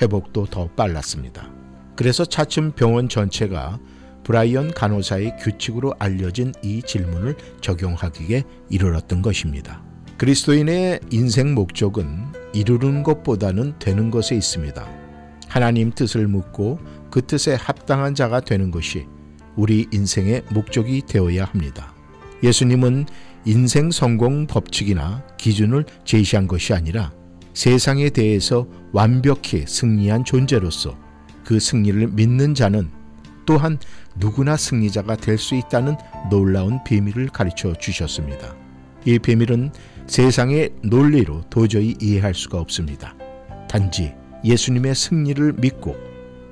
회복도 0.00 0.46
더 0.46 0.68
빨랐습니다. 0.76 1.48
그래서 1.96 2.24
차츰 2.24 2.72
병원 2.72 3.08
전체가 3.08 3.78
브라이언 4.24 4.72
간호사의 4.72 5.36
규칙으로 5.38 5.94
알려진 5.98 6.52
이 6.62 6.82
질문을 6.82 7.36
적용하기에 7.60 8.42
이르렀던 8.70 9.22
것입니다. 9.22 9.83
그리스도인의 10.24 11.00
인생 11.10 11.52
목적은 11.52 12.32
이루는 12.54 13.02
것보다는 13.02 13.74
되는 13.78 14.10
것에 14.10 14.34
있습니다. 14.34 14.88
하나님 15.48 15.90
뜻을 15.90 16.28
묻고 16.28 16.78
그 17.10 17.20
뜻에 17.20 17.52
합당한 17.52 18.14
자가 18.14 18.40
되는 18.40 18.70
것이 18.70 19.06
우리 19.54 19.86
인생의 19.92 20.44
목적이 20.48 21.02
되어야 21.06 21.44
합니다. 21.44 21.92
예수님은 22.42 23.04
인생 23.44 23.90
성공 23.90 24.46
법칙이나 24.46 25.22
기준을 25.36 25.84
제시한 26.06 26.48
것이 26.48 26.72
아니라 26.72 27.12
세상에 27.52 28.08
대해서 28.08 28.66
완벽히 28.92 29.66
승리한 29.66 30.24
존재로서 30.24 30.96
그 31.44 31.60
승리를 31.60 32.08
믿는 32.08 32.54
자는 32.54 32.88
또한 33.44 33.78
누구나 34.16 34.56
승리자가 34.56 35.16
될 35.16 35.36
수 35.36 35.54
있다는 35.54 35.96
놀라운 36.30 36.82
비밀을 36.82 37.28
가르쳐 37.28 37.74
주셨습니다. 37.74 38.56
이 39.04 39.18
비밀은 39.18 39.70
세상의 40.06 40.70
논리로 40.82 41.42
도저히 41.50 41.96
이해할 42.00 42.34
수가 42.34 42.58
없습니다. 42.60 43.14
단지 43.68 44.14
예수님의 44.44 44.94
승리를 44.94 45.54
믿고 45.54 45.96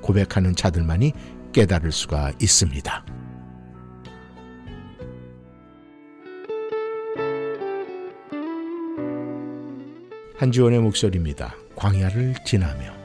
고백하는 0.01 0.55
자들만이 0.55 1.13
깨달을 1.53 1.91
수가 1.91 2.33
있습니다. 2.41 3.05
한지원의 10.35 10.81
목소리입니다. 10.81 11.55
광야를 11.75 12.35
지나며 12.45 13.02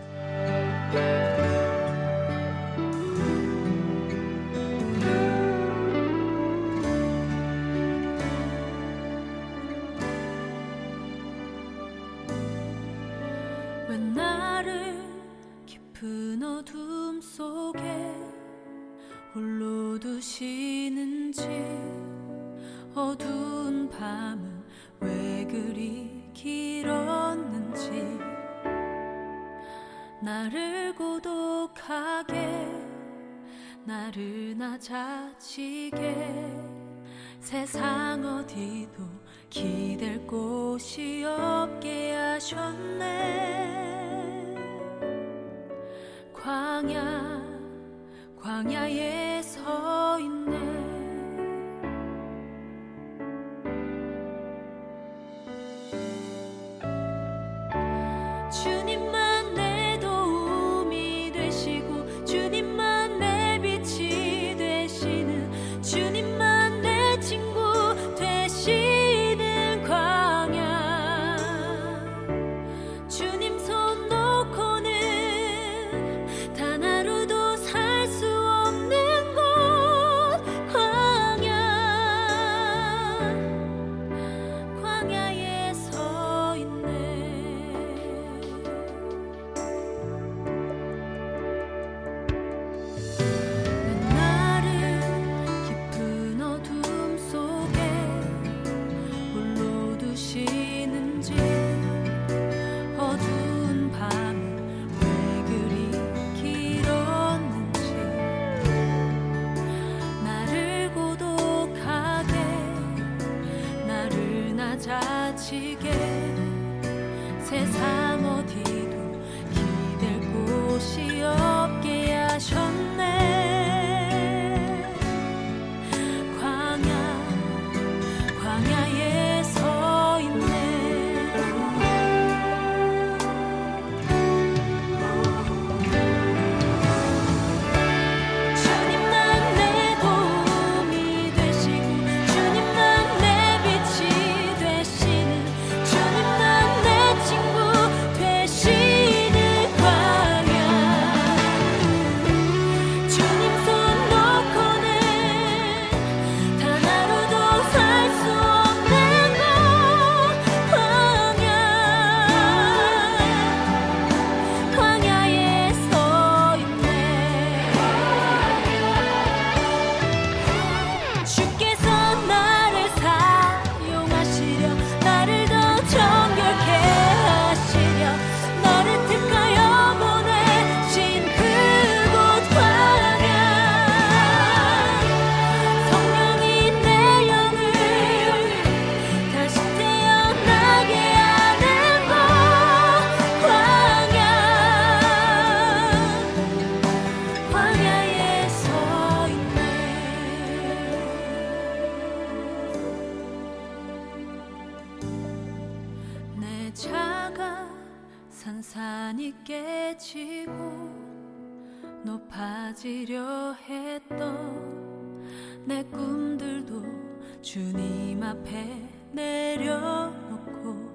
내려놓고 219.13 220.89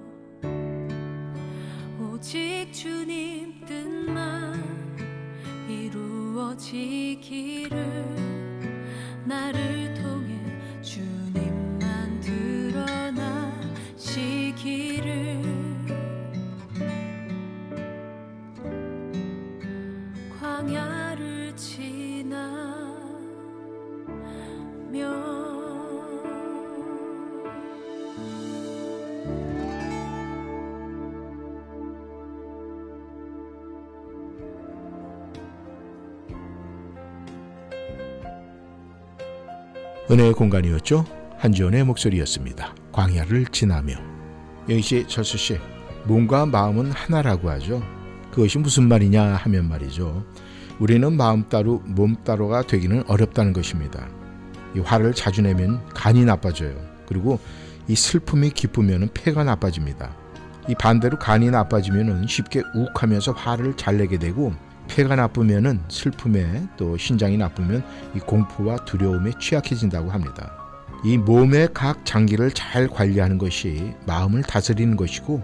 오직 2.00 2.72
주님 2.72 3.64
뜻만 3.66 4.62
이루어지기를 5.68 7.04
나를 9.24 9.93
은혜의 40.14 40.32
공간이었죠. 40.34 41.04
한지원의 41.38 41.82
목소리였습니다. 41.82 42.72
광야를 42.92 43.46
지나며 43.46 43.96
영희 44.68 44.80
씨, 44.80 45.04
철수 45.08 45.36
씨, 45.36 45.58
몸과 46.04 46.46
마음은 46.46 46.92
하나라고 46.92 47.50
하죠. 47.50 47.82
그것이 48.30 48.58
무슨 48.58 48.86
말이냐 48.86 49.34
하면 49.34 49.68
말이죠. 49.68 50.24
우리는 50.78 51.16
마음 51.16 51.48
따로 51.48 51.82
몸 51.84 52.14
따로가 52.22 52.62
되기는 52.62 53.02
어렵다는 53.08 53.52
것입니다. 53.52 54.06
이 54.76 54.78
화를 54.78 55.14
자주 55.14 55.42
내면 55.42 55.84
간이 55.88 56.24
나빠져요. 56.24 56.76
그리고 57.08 57.40
이 57.88 57.96
슬픔이 57.96 58.50
기쁘면 58.50 59.08
폐가 59.14 59.42
나빠집니다. 59.42 60.14
이 60.68 60.76
반대로 60.76 61.18
간이 61.18 61.50
나빠지면 61.50 62.28
쉽게 62.28 62.62
욱하면서 62.72 63.32
화를 63.32 63.76
잘 63.76 63.98
내게 63.98 64.16
되고 64.20 64.54
폐가 64.88 65.16
나쁘면은 65.16 65.80
슬픔에 65.88 66.62
또 66.76 66.96
신장이 66.96 67.36
나쁘면 67.36 67.84
이 68.14 68.18
공포와 68.20 68.84
두려움에 68.84 69.32
취약해진다고 69.40 70.10
합니다. 70.10 70.52
이 71.04 71.18
몸의 71.18 71.68
각 71.74 72.04
장기를 72.06 72.52
잘 72.52 72.88
관리하는 72.88 73.38
것이 73.38 73.92
마음을 74.06 74.42
다스리는 74.42 74.96
것이고 74.96 75.42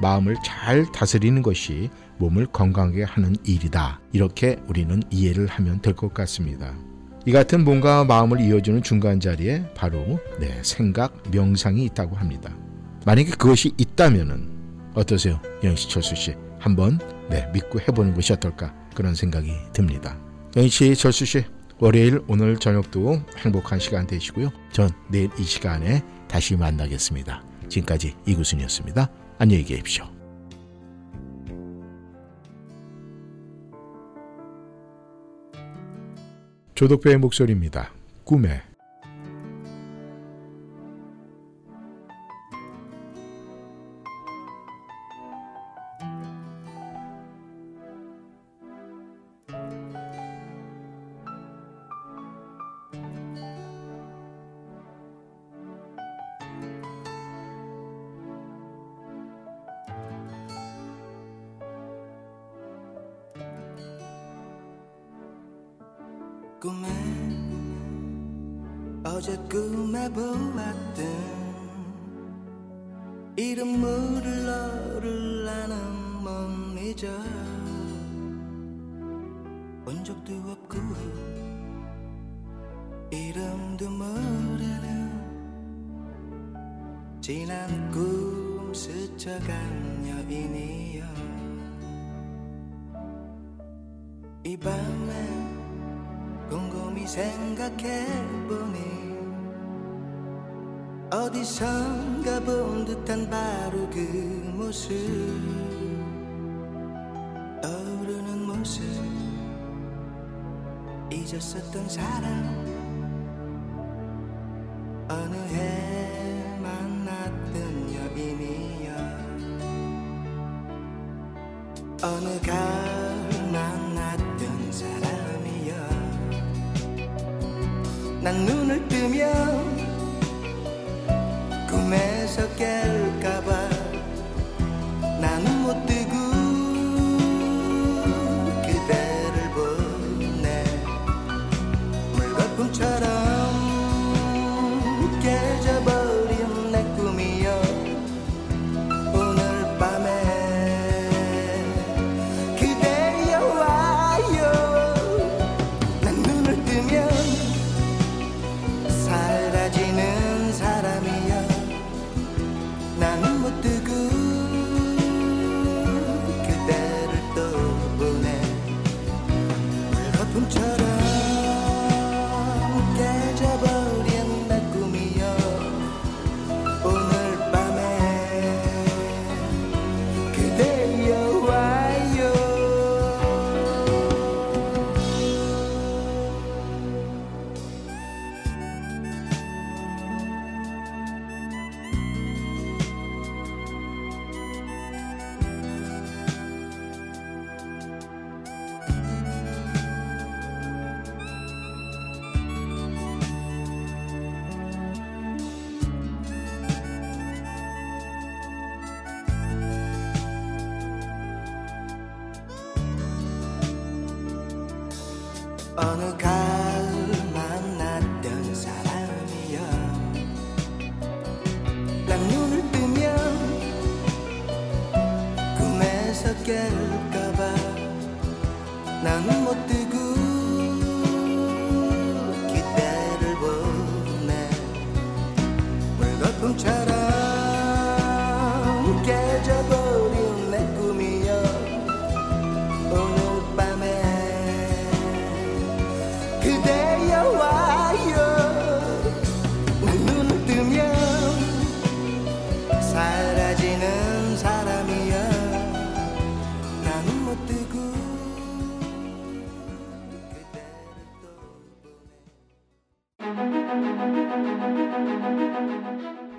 마음을 0.00 0.36
잘 0.44 0.84
다스리는 0.92 1.42
것이 1.42 1.90
몸을 2.18 2.46
건강하게 2.46 3.04
하는 3.04 3.36
일이다. 3.44 4.00
이렇게 4.12 4.58
우리는 4.66 5.02
이해를 5.10 5.46
하면 5.46 5.80
될 5.80 5.94
것 5.94 6.12
같습니다. 6.14 6.74
이 7.24 7.32
같은 7.32 7.64
몸과 7.64 8.04
마음을 8.04 8.40
이어주는 8.40 8.82
중간 8.82 9.20
자리에 9.20 9.64
바로 9.74 10.18
네, 10.38 10.60
생각, 10.62 11.12
명상이 11.30 11.84
있다고 11.86 12.16
합니다. 12.16 12.54
만약에 13.04 13.30
그것이 13.30 13.72
있다면은 13.76 14.50
어떠세요? 14.94 15.40
영시철수 15.62 16.14
씨. 16.16 16.34
한번 16.58 16.98
네, 17.28 17.50
믿고 17.52 17.80
해보는 17.80 18.14
것이 18.14 18.32
어떨까 18.32 18.74
그런 18.94 19.14
생각이 19.14 19.52
듭니다. 19.72 20.16
영시 20.56 20.94
철수 20.94 21.24
씨 21.24 21.44
월요일 21.78 22.22
오늘 22.28 22.56
저녁도 22.56 23.20
행복한 23.38 23.78
시간 23.78 24.06
되시고요. 24.06 24.50
전 24.72 24.88
내일 25.10 25.28
이 25.38 25.42
시간에 25.42 26.02
다시 26.28 26.56
만나겠습니다. 26.56 27.44
지금까지 27.68 28.14
이구순이었습니다. 28.26 29.10
안녕히 29.38 29.64
계십시오. 29.64 30.06
조덕배의 36.74 37.18
목소리입니다. 37.18 37.90
꿈에 38.24 38.62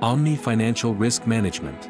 Omni 0.00 0.34
Financial 0.34 0.96
Risk 0.96 1.24
Management. 1.26 1.88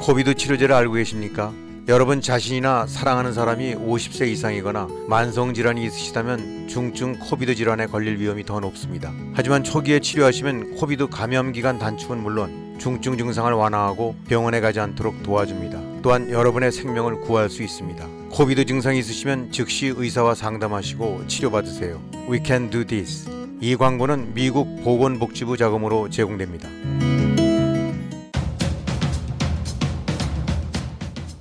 COVID 0.00 0.34
치료제를 0.34 0.74
알고 0.74 0.94
계십니까? 0.94 1.52
여러분 1.88 2.20
자신이나 2.20 2.86
사랑하는 2.86 3.32
사람이 3.32 3.74
50세 3.74 4.28
이상이거나 4.28 4.88
만성 5.08 5.52
질환이 5.52 5.84
있으시다면 5.84 6.68
중증 6.68 7.18
COVID 7.18 7.54
질환에 7.54 7.86
걸릴 7.86 8.18
위험이 8.18 8.44
더 8.44 8.60
높습니다. 8.60 9.12
하지만 9.34 9.64
초기에 9.64 10.00
치료하시면 10.00 10.76
COVID 10.76 11.08
감염 11.08 11.52
기간 11.52 11.78
단축은 11.78 12.18
물론 12.18 12.76
중증 12.78 13.18
증상을 13.18 13.52
완화하고 13.52 14.14
병원에 14.28 14.60
가지 14.60 14.80
않도록 14.80 15.22
도와줍니다. 15.22 15.87
또한 16.08 16.30
여러분의 16.30 16.72
생명을 16.72 17.20
구할 17.20 17.50
수 17.50 17.62
있습니다. 17.62 18.08
COVID 18.30 18.64
증상이 18.64 18.98
있으시면 18.98 19.52
즉시 19.52 19.92
의사와 19.94 20.34
상담하시고 20.34 21.26
치료받으세요. 21.26 22.00
We 22.30 22.40
can 22.42 22.70
do 22.70 22.82
this. 22.82 23.28
이 23.60 23.76
광고는 23.76 24.32
미국 24.32 24.82
보건복지부 24.84 25.58
자금으로 25.58 26.08
제공됩니다. 26.08 26.66